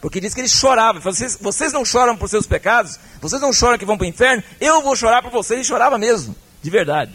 porque 0.03 0.21
diz 0.21 0.35
que 0.35 0.43
ele 0.43 0.49
chorava. 0.49 1.01
Vocês, 1.01 1.39
vocês 1.41 1.73
não 1.73 1.87
choram 1.87 2.15
por 2.19 2.29
seus 2.29 2.47
pecados? 2.47 3.01
Vocês 3.19 3.41
não 3.41 3.51
choram 3.51 3.79
que 3.79 3.87
vão 3.87 3.97
para 3.97 4.05
o 4.05 4.09
inferno? 4.09 4.43
Eu 4.61 4.83
vou 4.83 4.95
chorar 4.95 5.23
por 5.23 5.31
vocês. 5.31 5.59
Ele 5.59 5.67
chorava 5.67 5.97
mesmo, 5.97 6.37
de 6.61 6.69
verdade. 6.69 7.15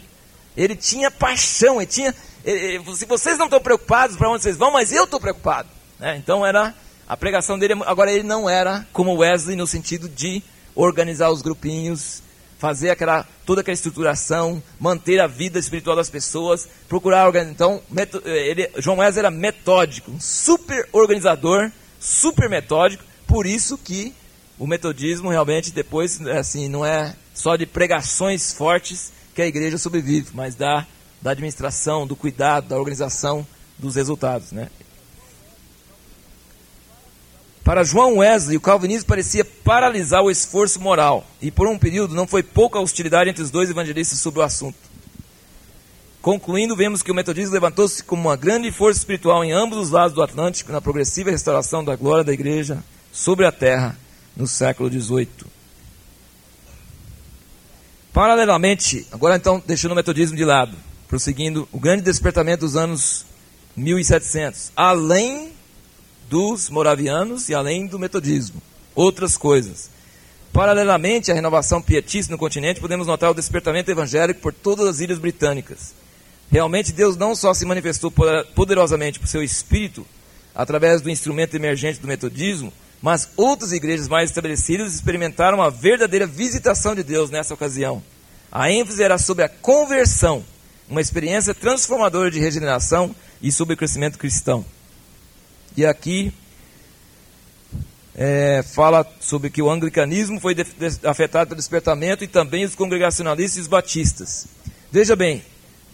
Ele 0.56 0.74
tinha 0.74 1.12
paixão, 1.12 1.76
ele 1.76 1.86
tinha. 1.86 2.12
Ele, 2.44 2.82
se 2.96 3.06
vocês 3.06 3.38
não 3.38 3.44
estão 3.44 3.60
preocupados 3.60 4.16
para 4.16 4.28
onde 4.28 4.42
vocês 4.42 4.56
vão, 4.56 4.72
mas 4.72 4.90
eu 4.90 5.04
estou 5.04 5.20
preocupado. 5.20 5.68
Né? 6.00 6.16
Então 6.16 6.44
era 6.44 6.74
a 7.06 7.16
pregação 7.16 7.56
dele. 7.56 7.74
Agora 7.86 8.10
ele 8.10 8.24
não 8.24 8.50
era 8.50 8.84
como 8.92 9.14
Wesley 9.14 9.54
no 9.54 9.66
sentido 9.66 10.08
de 10.08 10.42
organizar 10.74 11.30
os 11.30 11.40
grupinhos, 11.40 12.22
fazer 12.58 12.90
aquela 12.90 13.26
toda 13.46 13.62
aquela 13.62 13.74
estruturação, 13.74 14.62
manter 14.78 15.20
a 15.20 15.26
vida 15.26 15.58
espiritual 15.58 15.96
das 15.96 16.10
pessoas, 16.10 16.68
procurar 16.88 17.26
organizar. 17.26 17.52
Então, 17.52 17.82
ele, 18.24 18.70
João 18.78 18.98
Wesley 18.98 19.20
era 19.20 19.30
metódico, 19.30 20.10
um 20.10 20.20
super 20.20 20.86
organizador 20.92 21.70
super 21.98 22.48
metódico, 22.48 23.02
por 23.26 23.46
isso 23.46 23.76
que 23.76 24.14
o 24.58 24.66
metodismo 24.66 25.30
realmente 25.30 25.70
depois, 25.70 26.20
assim, 26.28 26.68
não 26.68 26.84
é 26.84 27.14
só 27.34 27.56
de 27.56 27.66
pregações 27.66 28.52
fortes 28.52 29.12
que 29.34 29.42
a 29.42 29.46
igreja 29.46 29.78
sobrevive, 29.78 30.30
mas 30.34 30.54
da, 30.54 30.86
da 31.22 31.30
administração, 31.30 32.06
do 32.06 32.16
cuidado, 32.16 32.68
da 32.68 32.76
organização 32.76 33.46
dos 33.78 33.94
resultados, 33.94 34.50
né? 34.52 34.68
Para 37.68 37.84
João 37.84 38.16
Wesley, 38.16 38.56
o 38.56 38.62
calvinismo 38.62 39.06
parecia 39.06 39.44
paralisar 39.44 40.22
o 40.22 40.30
esforço 40.30 40.80
moral, 40.80 41.26
e 41.38 41.50
por 41.50 41.68
um 41.68 41.78
período 41.78 42.14
não 42.14 42.26
foi 42.26 42.42
pouca 42.42 42.80
hostilidade 42.80 43.28
entre 43.28 43.42
os 43.42 43.50
dois 43.50 43.68
evangelistas 43.68 44.20
sobre 44.20 44.40
o 44.40 44.42
assunto. 44.42 44.78
Concluindo, 46.22 46.74
vemos 46.74 47.02
que 47.02 47.12
o 47.12 47.14
metodismo 47.14 47.52
levantou-se 47.52 48.02
como 48.02 48.22
uma 48.22 48.36
grande 48.36 48.72
força 48.72 49.00
espiritual 49.00 49.44
em 49.44 49.52
ambos 49.52 49.76
os 49.76 49.90
lados 49.90 50.14
do 50.14 50.22
Atlântico 50.22 50.72
na 50.72 50.80
progressiva 50.80 51.30
restauração 51.30 51.84
da 51.84 51.94
glória 51.94 52.24
da 52.24 52.32
igreja 52.32 52.82
sobre 53.12 53.44
a 53.44 53.52
terra 53.52 53.98
no 54.34 54.46
século 54.46 54.90
XVIII. 54.90 55.28
Paralelamente, 58.14 59.06
agora 59.12 59.36
então 59.36 59.62
deixando 59.66 59.92
o 59.92 59.94
metodismo 59.94 60.38
de 60.38 60.44
lado, 60.46 60.74
prosseguindo, 61.06 61.68
o 61.70 61.78
grande 61.78 62.00
despertamento 62.00 62.64
dos 62.64 62.76
anos 62.76 63.26
1700, 63.76 64.72
além 64.74 65.57
dos 66.28 66.68
moravianos 66.70 67.48
e 67.48 67.54
além 67.54 67.86
do 67.86 67.98
metodismo, 67.98 68.60
outras 68.94 69.36
coisas. 69.36 69.90
Paralelamente 70.52 71.30
à 71.30 71.34
renovação 71.34 71.80
pietista 71.80 72.32
no 72.32 72.38
continente, 72.38 72.80
podemos 72.80 73.06
notar 73.06 73.30
o 73.30 73.34
despertamento 73.34 73.90
evangélico 73.90 74.40
por 74.40 74.52
todas 74.52 74.86
as 74.86 75.00
ilhas 75.00 75.18
britânicas. 75.18 75.94
Realmente 76.50 76.92
Deus 76.92 77.16
não 77.16 77.34
só 77.34 77.52
se 77.52 77.66
manifestou 77.66 78.12
poderosamente 78.54 79.18
por 79.18 79.28
seu 79.28 79.42
espírito 79.42 80.06
através 80.54 81.00
do 81.02 81.10
instrumento 81.10 81.54
emergente 81.54 82.00
do 82.00 82.08
metodismo, 82.08 82.72
mas 83.00 83.28
outras 83.36 83.72
igrejas 83.72 84.08
mais 84.08 84.30
estabelecidas 84.30 84.94
experimentaram 84.94 85.58
uma 85.58 85.70
verdadeira 85.70 86.26
visitação 86.26 86.94
de 86.94 87.02
Deus 87.02 87.30
nessa 87.30 87.54
ocasião. 87.54 88.02
A 88.50 88.70
ênfase 88.70 89.02
era 89.02 89.18
sobre 89.18 89.44
a 89.44 89.48
conversão, 89.48 90.42
uma 90.88 91.00
experiência 91.00 91.54
transformadora 91.54 92.30
de 92.30 92.40
regeneração 92.40 93.14
e 93.40 93.52
sobre 93.52 93.74
o 93.74 93.76
crescimento 93.76 94.18
cristão. 94.18 94.64
E 95.76 95.84
aqui 95.86 96.32
é, 98.14 98.64
fala 98.64 99.06
sobre 99.20 99.48
que 99.48 99.62
o 99.62 99.70
anglicanismo 99.70 100.40
foi 100.40 100.56
afetado 101.04 101.50
pelo 101.50 101.60
despertamento 101.60 102.24
e 102.24 102.26
também 102.26 102.64
os 102.64 102.74
congregacionalistas 102.74 103.58
e 103.58 103.60
os 103.60 103.68
batistas. 103.68 104.46
Veja 104.90 105.14
bem, 105.14 105.42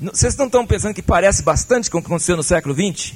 vocês 0.00 0.34
não 0.36 0.46
estão 0.46 0.66
pensando 0.66 0.94
que 0.94 1.02
parece 1.02 1.42
bastante 1.42 1.90
com 1.90 1.98
o 1.98 2.00
que 2.00 2.06
aconteceu 2.06 2.36
no 2.36 2.42
século 2.42 2.74
XX? 2.74 3.12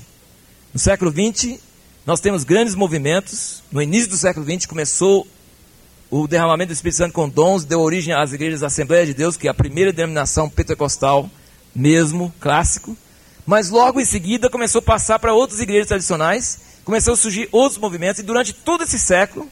No 0.73 0.79
século 0.79 1.11
XX, 1.11 1.59
nós 2.05 2.21
temos 2.21 2.45
grandes 2.45 2.75
movimentos. 2.75 3.63
No 3.73 3.81
início 3.81 4.11
do 4.11 4.17
século 4.17 4.45
XX 4.45 4.67
começou 4.67 5.27
o 6.11 6.27
derramamento 6.27 6.69
do 6.69 6.75
Espírito 6.75 6.97
Santo 6.97 7.13
com 7.13 7.29
dons, 7.29 7.65
deu 7.65 7.81
origem 7.81 8.15
às 8.15 8.33
igrejas 8.33 8.61
da 8.61 8.69
Assembleia 8.69 9.07
de 9.07 9.15
Deus, 9.15 9.37
que 9.37 9.47
é 9.47 9.51
a 9.51 9.55
primeira 9.55 9.93
denominação 9.93 10.49
pentecostal 10.49 11.31
mesmo, 11.75 12.33
clássico. 12.41 12.97
Mas 13.49 13.71
logo 13.71 13.99
em 13.99 14.05
seguida 14.05 14.51
começou 14.51 14.81
a 14.81 14.83
passar 14.83 15.19
para 15.19 15.33
outras 15.33 15.59
igrejas 15.59 15.89
tradicionais, 15.89 16.61
começou 16.85 17.15
a 17.15 17.17
surgir 17.17 17.49
outros 17.51 17.81
movimentos, 17.81 18.21
e 18.21 18.23
durante 18.23 18.53
todo 18.53 18.85
esse 18.85 18.99
século 18.99 19.51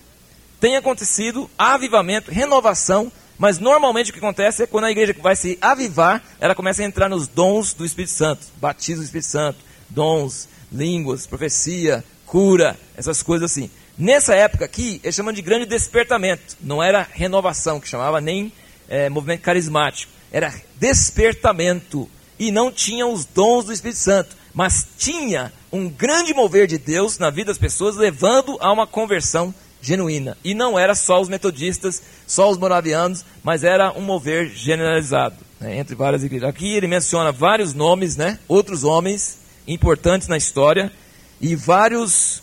tem 0.60 0.76
acontecido 0.76 1.50
avivamento, 1.56 2.30
renovação 2.30 3.10
mas 3.38 3.58
normalmente 3.58 4.10
o 4.10 4.12
que 4.12 4.18
acontece 4.18 4.62
é 4.62 4.66
quando 4.66 4.84
a 4.84 4.90
igreja 4.90 5.14
vai 5.20 5.36
se 5.36 5.58
avivar, 5.60 6.22
ela 6.40 6.54
começa 6.54 6.82
a 6.82 6.84
entrar 6.84 7.08
nos 7.08 7.28
dons 7.28 7.74
do 7.74 7.84
Espírito 7.84 8.12
Santo, 8.12 8.46
batismo 8.60 9.02
do 9.02 9.04
Espírito 9.04 9.28
Santo, 9.28 9.58
dons, 9.90 10.48
línguas, 10.72 11.26
profecia, 11.26 12.04
cura, 12.24 12.78
essas 12.96 13.22
coisas 13.22 13.50
assim. 13.50 13.70
Nessa 13.98 14.34
época 14.34 14.64
aqui, 14.64 15.00
eles 15.02 15.14
chamam 15.14 15.32
de 15.32 15.42
grande 15.42 15.66
despertamento. 15.66 16.56
Não 16.60 16.82
era 16.82 17.06
renovação, 17.10 17.80
que 17.80 17.88
chamava 17.88 18.20
nem 18.20 18.52
é, 18.88 19.08
movimento 19.08 19.42
carismático. 19.42 20.12
Era 20.32 20.54
despertamento. 20.78 22.08
E 22.38 22.50
não 22.50 22.70
tinha 22.70 23.06
os 23.06 23.24
dons 23.24 23.64
do 23.64 23.72
Espírito 23.72 23.98
Santo. 23.98 24.36
Mas 24.52 24.86
tinha 24.98 25.52
um 25.70 25.88
grande 25.88 26.32
mover 26.32 26.66
de 26.66 26.78
Deus 26.78 27.18
na 27.18 27.30
vida 27.30 27.46
das 27.46 27.58
pessoas, 27.58 27.96
levando 27.96 28.56
a 28.60 28.72
uma 28.72 28.86
conversão 28.86 29.54
genuína. 29.80 30.36
E 30.42 30.54
não 30.54 30.78
era 30.78 30.94
só 30.94 31.20
os 31.20 31.28
metodistas, 31.28 32.02
só 32.26 32.50
os 32.50 32.58
moravianos, 32.58 33.24
mas 33.42 33.64
era 33.64 33.92
um 33.92 34.00
mover 34.00 34.48
generalizado 34.48 35.46
né, 35.60 35.78
entre 35.78 35.94
várias 35.94 36.22
igrejas. 36.22 36.48
Aqui 36.48 36.74
ele 36.74 36.86
menciona 36.86 37.32
vários 37.32 37.74
nomes, 37.74 38.16
né, 38.16 38.38
outros 38.48 38.84
homens 38.84 39.38
importantes 39.66 40.28
na 40.28 40.36
história 40.36 40.92
e 41.40 41.54
vários, 41.56 42.42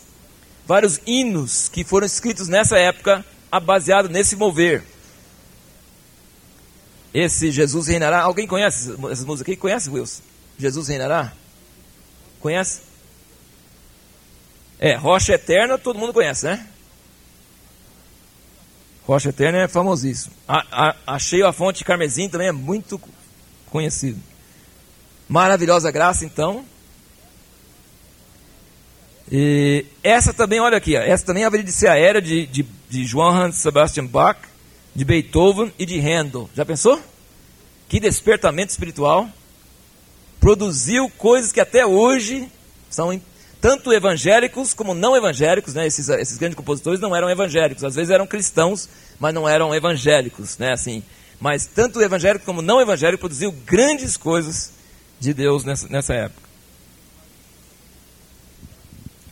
vários 0.66 1.00
hinos 1.06 1.68
que 1.68 1.84
foram 1.84 2.06
escritos 2.06 2.48
nessa 2.48 2.78
época, 2.78 3.24
baseado 3.62 4.08
nesse 4.08 4.36
mover. 4.36 4.82
Esse 7.14 7.52
Jesus 7.52 7.86
reinará. 7.86 8.22
Alguém 8.22 8.44
conhece 8.44 8.90
essas 8.90 9.24
músicas 9.24 9.52
aqui? 9.52 9.56
Conhece, 9.56 9.88
Wilson? 9.88 10.22
Jesus 10.58 10.88
reinará? 10.88 11.32
Conhece? 12.40 12.80
É, 14.80 14.96
Rocha 14.96 15.34
Eterna 15.34 15.78
todo 15.78 15.98
mundo 15.98 16.12
conhece, 16.12 16.44
né? 16.44 16.66
Rocha 19.06 19.28
Eterna 19.28 19.58
é 19.58 19.68
famosíssimo. 19.68 20.34
A, 20.48 20.88
a, 20.88 20.96
achei 21.14 21.42
a 21.42 21.52
fonte 21.52 21.84
carmesim 21.84 22.28
também 22.28 22.48
é 22.48 22.52
muito 22.52 23.00
conhecido. 23.70 24.20
Maravilhosa 25.28 25.92
graça, 25.92 26.24
então. 26.24 26.64
E 29.30 29.86
essa 30.02 30.34
também, 30.34 30.60
olha 30.60 30.76
aqui, 30.76 30.96
essa 30.96 31.24
também 31.24 31.44
ser 31.72 31.88
a 31.88 31.96
era 31.96 32.20
de, 32.20 32.46
de, 32.46 32.66
de 32.90 33.04
Johann 33.04 33.52
Sebastian 33.52 34.06
Bach, 34.06 34.38
de 34.94 35.04
Beethoven 35.04 35.72
e 35.78 35.84
de 35.84 35.98
Handel. 35.98 36.48
Já 36.54 36.64
pensou? 36.64 37.00
Que 37.88 37.98
despertamento 37.98 38.70
espiritual. 38.70 39.28
Produziu 40.40 41.10
coisas 41.10 41.52
que 41.52 41.60
até 41.60 41.84
hoje 41.84 42.48
são 42.90 43.20
tanto 43.60 43.92
evangélicos 43.92 44.74
como 44.74 44.92
não 44.92 45.16
evangélicos, 45.16 45.74
né? 45.74 45.86
Esses, 45.86 46.08
esses 46.08 46.36
grandes 46.36 46.56
compositores 46.56 47.00
não 47.00 47.16
eram 47.16 47.30
evangélicos, 47.30 47.82
às 47.82 47.94
vezes 47.94 48.10
eram 48.10 48.26
cristãos, 48.26 48.88
mas 49.18 49.32
não 49.32 49.48
eram 49.48 49.74
evangélicos, 49.74 50.58
né? 50.58 50.72
Assim, 50.72 51.02
mas 51.40 51.66
tanto 51.66 52.00
evangélico 52.02 52.44
como 52.44 52.60
não 52.60 52.80
evangélico 52.80 53.20
produziu 53.20 53.50
grandes 53.50 54.16
coisas 54.16 54.72
de 55.18 55.32
Deus 55.32 55.64
nessa, 55.64 55.88
nessa 55.88 56.14
época. 56.14 56.42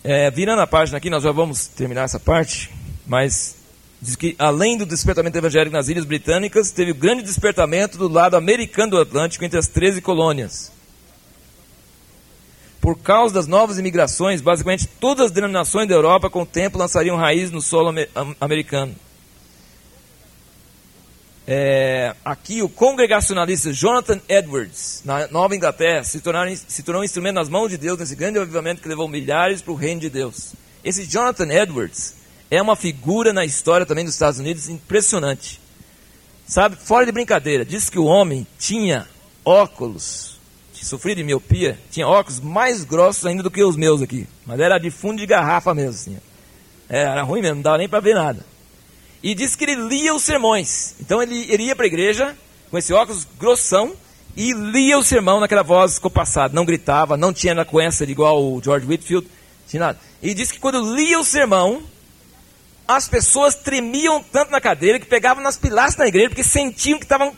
É, 0.03 0.31
virando 0.31 0.63
a 0.63 0.67
página 0.67 0.99
aqui, 0.99 1.11
nós 1.11 1.23
já 1.23 1.31
vamos 1.31 1.67
terminar 1.67 2.05
essa 2.05 2.19
parte, 2.19 2.71
mas 3.07 3.57
diz 4.03 4.17
que 4.17 4.35
além 4.37 4.77
do 4.77 4.85
despertamento 4.85 5.39
evangélico 5.39 5.77
nas 5.77 5.89
ilhas 5.89 6.05
britânicas, 6.05 6.73
teve 6.73 6.93
grande 6.93 7.23
despertamento 7.23 7.97
do 7.97 8.09
lado 8.09 8.37
americano 8.37 8.91
do 8.91 9.01
Atlântico 9.01 9.45
entre 9.45 9.61
as 9.61 9.69
13 9.69 10.03
colônias. 10.03 10.73
Por 12.81 12.99
causa 12.99 13.33
das 13.33 13.47
novas 13.47 13.79
imigrações, 13.79 14.41
basicamente 14.41 14.89
todas 14.89 15.27
as 15.27 15.31
denominações 15.31 15.89
da 15.89 15.95
Europa 15.95 16.29
com 16.29 16.43
o 16.43 16.47
tempo 16.47 16.79
lançariam 16.79 17.17
raiz 17.17 17.53
no 17.53 17.63
solo 17.63 17.95
americano. 18.41 18.93
É, 21.47 22.15
aqui 22.25 22.61
o 22.61 22.69
congregacionalista 22.69 23.73
Jonathan 23.73 24.21
Edwards, 24.29 25.03
na 25.05 25.29
Nova 25.29 25.55
Inglaterra, 25.55 26.03
se, 26.03 26.21
tornaram, 26.21 26.53
se 26.57 26.83
tornou 26.83 27.03
um 27.03 27.05
instrumento 27.05 27.37
nas 27.37 27.49
mãos 27.49 27.69
de 27.69 27.79
Deus 27.79 27.99
nesse 28.01 28.17
grande 28.17 28.41
avivamento 28.41 28.83
que 28.83 28.89
levou 28.89 29.07
milhares 29.07 29.63
para 29.63 29.73
o 29.73 29.77
reino 29.77 30.01
de 30.01 30.11
Deus. 30.11 30.55
Esse 30.83 31.07
Jonathan 31.07 31.53
Edwards 31.53 32.22
é 32.55 32.61
uma 32.61 32.77
figura 32.77 33.33
na 33.33 33.47
história 33.47 33.87
também 33.87 34.05
dos 34.05 34.13
Estados 34.13 34.39
Unidos 34.39 34.69
impressionante. 34.69 35.59
Sabe, 36.47 36.77
fora 36.77 37.07
de 37.07 37.11
brincadeira, 37.11 37.65
diz 37.65 37.89
que 37.89 37.99
o 37.99 38.05
homem 38.05 38.47
tinha 38.59 39.09
óculos, 39.43 40.39
sofria 40.75 41.15
de 41.15 41.25
miopia, 41.25 41.79
tinha 41.91 42.07
óculos 42.07 42.41
mais 42.41 42.85
grossos 42.85 43.25
ainda 43.25 43.43
do 43.43 43.51
que 43.51 43.65
os 43.65 43.75
meus 43.75 44.03
aqui. 44.03 44.29
Mas 44.45 44.61
era 44.61 44.77
de 44.77 44.91
fundo 44.91 45.19
de 45.19 45.27
garrafa 45.27 45.73
mesmo, 45.73 45.93
assim. 45.93 46.19
É, 46.91 47.01
era 47.01 47.23
ruim 47.23 47.41
mesmo, 47.41 47.57
não 47.57 47.63
dava 47.63 47.79
nem 47.79 47.89
para 47.89 48.01
ver 48.01 48.15
nada. 48.15 48.45
E 49.23 49.35
disse 49.35 49.57
que 49.57 49.65
ele 49.65 49.77
lia 49.89 50.15
os 50.15 50.23
sermões. 50.23 50.95
Então 51.01 51.23
ele, 51.23 51.47
ele 51.51 51.63
ia 51.63 51.75
para 51.75 51.87
a 51.87 51.89
igreja 51.89 52.37
com 52.71 52.77
esse 52.77 52.93
óculos 52.93 53.27
grossão 53.39 53.95
e 54.37 54.53
lia 54.53 54.99
o 54.99 55.03
sermão 55.03 55.41
naquela 55.41 55.63
voz 55.63 55.99
compassada. 55.99 56.55
Não 56.55 56.67
gritava, 56.67 57.17
não 57.17 57.33
tinha 57.33 57.55
eloquência 57.55 58.05
igual 58.05 58.45
o 58.45 58.61
George 58.63 58.87
Whitfield, 58.87 59.27
tinha 59.67 59.81
nada. 59.81 59.99
E 60.23 60.35
disse 60.35 60.53
que 60.53 60.61
quando 60.61 60.95
lia 60.95 61.19
o 61.19 61.25
sermão, 61.25 61.83
as 62.87 63.09
pessoas 63.09 63.55
tremiam 63.55 64.23
tanto 64.23 64.51
na 64.51 64.61
cadeira 64.61 64.99
que 64.99 65.07
pegavam 65.07 65.43
nas 65.43 65.57
pilastras 65.57 65.97
da 65.97 66.09
igreja 66.09 66.29
porque 66.29 66.45
sentiam 66.45 66.99
que 66.99 67.05
estavam. 67.05 67.35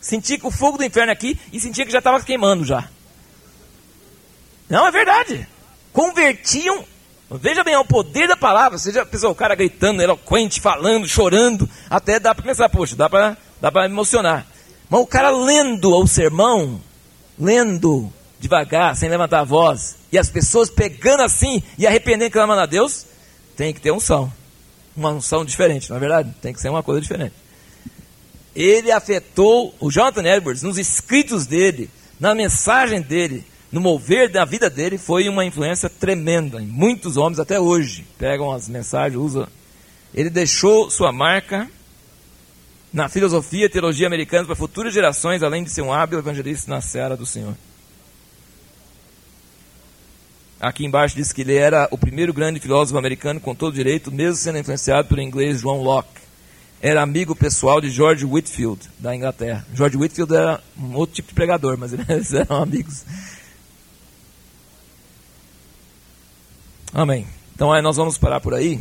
Sentiam 0.00 0.38
que 0.38 0.46
o 0.46 0.50
fogo 0.50 0.78
do 0.78 0.84
inferno 0.84 1.12
aqui 1.12 1.38
e 1.52 1.60
sentiam 1.60 1.84
que 1.84 1.92
já 1.92 1.98
estava 1.98 2.22
queimando 2.22 2.64
já. 2.64 2.88
Não, 4.68 4.86
é 4.86 4.90
verdade. 4.90 5.48
Convertiam 5.92 6.84
Veja 7.30 7.62
bem, 7.62 7.74
é 7.74 7.78
o 7.78 7.84
poder 7.84 8.26
da 8.26 8.36
palavra. 8.36 8.78
Pensou, 9.10 9.30
o 9.30 9.34
cara 9.34 9.54
gritando, 9.54 10.00
eloquente, 10.00 10.62
falando, 10.62 11.06
chorando, 11.06 11.68
até 11.90 12.18
dá 12.18 12.34
para 12.34 12.44
pensar, 12.44 12.70
poxa, 12.70 12.96
dá 12.96 13.08
para 13.08 13.36
dá 13.60 13.84
emocionar. 13.84 14.46
Mas 14.88 15.00
o 15.00 15.06
cara 15.06 15.28
lendo 15.28 15.94
o 15.94 16.06
sermão, 16.06 16.80
lendo 17.38 18.10
devagar, 18.40 18.96
sem 18.96 19.10
levantar 19.10 19.40
a 19.40 19.44
voz, 19.44 19.96
e 20.10 20.18
as 20.18 20.30
pessoas 20.30 20.70
pegando 20.70 21.22
assim 21.22 21.62
e 21.76 21.86
arrependendo, 21.86 22.30
clamando 22.30 22.62
a 22.62 22.66
Deus, 22.66 23.04
tem 23.54 23.74
que 23.74 23.80
ter 23.80 23.90
unção. 23.90 24.32
Uma 24.98 25.10
unção 25.10 25.44
diferente, 25.44 25.88
não 25.88 25.96
é 25.96 26.00
verdade? 26.00 26.34
Tem 26.42 26.52
que 26.52 26.60
ser 26.60 26.68
uma 26.68 26.82
coisa 26.82 27.00
diferente. 27.00 27.32
Ele 28.52 28.90
afetou 28.90 29.72
o 29.78 29.92
Jonathan 29.92 30.24
Edwards 30.24 30.64
nos 30.64 30.76
escritos 30.76 31.46
dele, 31.46 31.88
na 32.18 32.34
mensagem 32.34 33.00
dele, 33.00 33.46
no 33.70 33.80
mover 33.80 34.28
da 34.28 34.44
vida 34.44 34.68
dele 34.68 34.98
foi 34.98 35.28
uma 35.28 35.44
influência 35.44 35.88
tremenda. 35.88 36.58
Muitos 36.58 37.16
homens 37.16 37.38
até 37.38 37.60
hoje 37.60 38.04
pegam 38.18 38.50
as 38.50 38.68
mensagens, 38.68 39.20
usam. 39.20 39.46
Ele 40.12 40.30
deixou 40.30 40.90
sua 40.90 41.12
marca 41.12 41.70
na 42.92 43.08
filosofia 43.08 43.66
e 43.66 43.68
teologia 43.68 44.08
americanas 44.08 44.48
para 44.48 44.56
futuras 44.56 44.92
gerações, 44.92 45.44
além 45.44 45.62
de 45.62 45.70
ser 45.70 45.82
um 45.82 45.92
hábil 45.92 46.18
evangelista 46.18 46.68
na 46.68 46.80
seara 46.80 47.16
do 47.16 47.24
Senhor. 47.24 47.54
Aqui 50.60 50.84
embaixo 50.84 51.14
diz 51.14 51.32
que 51.32 51.42
ele 51.42 51.54
era 51.54 51.86
o 51.90 51.96
primeiro 51.96 52.32
grande 52.32 52.58
filósofo 52.58 52.98
americano 52.98 53.40
com 53.40 53.54
todo 53.54 53.74
direito, 53.74 54.10
mesmo 54.10 54.36
sendo 54.36 54.58
influenciado 54.58 55.06
pelo 55.06 55.20
inglês 55.20 55.60
João 55.60 55.82
Locke. 55.82 56.20
Era 56.80 57.02
amigo 57.02 57.34
pessoal 57.34 57.80
de 57.80 57.90
George 57.90 58.24
Whitfield, 58.24 58.80
da 58.98 59.14
Inglaterra. 59.14 59.64
George 59.74 59.96
Whitfield 59.96 60.34
era 60.34 60.60
um 60.76 60.94
outro 60.94 61.14
tipo 61.14 61.28
de 61.28 61.34
pregador, 61.34 61.76
mas 61.78 61.92
eles 61.92 62.32
eram 62.34 62.62
amigos. 62.62 63.04
Amém. 66.92 67.26
Então 67.54 67.72
aí 67.72 67.82
nós 67.82 67.96
vamos 67.96 68.18
parar 68.18 68.40
por 68.40 68.54
aí. 68.54 68.80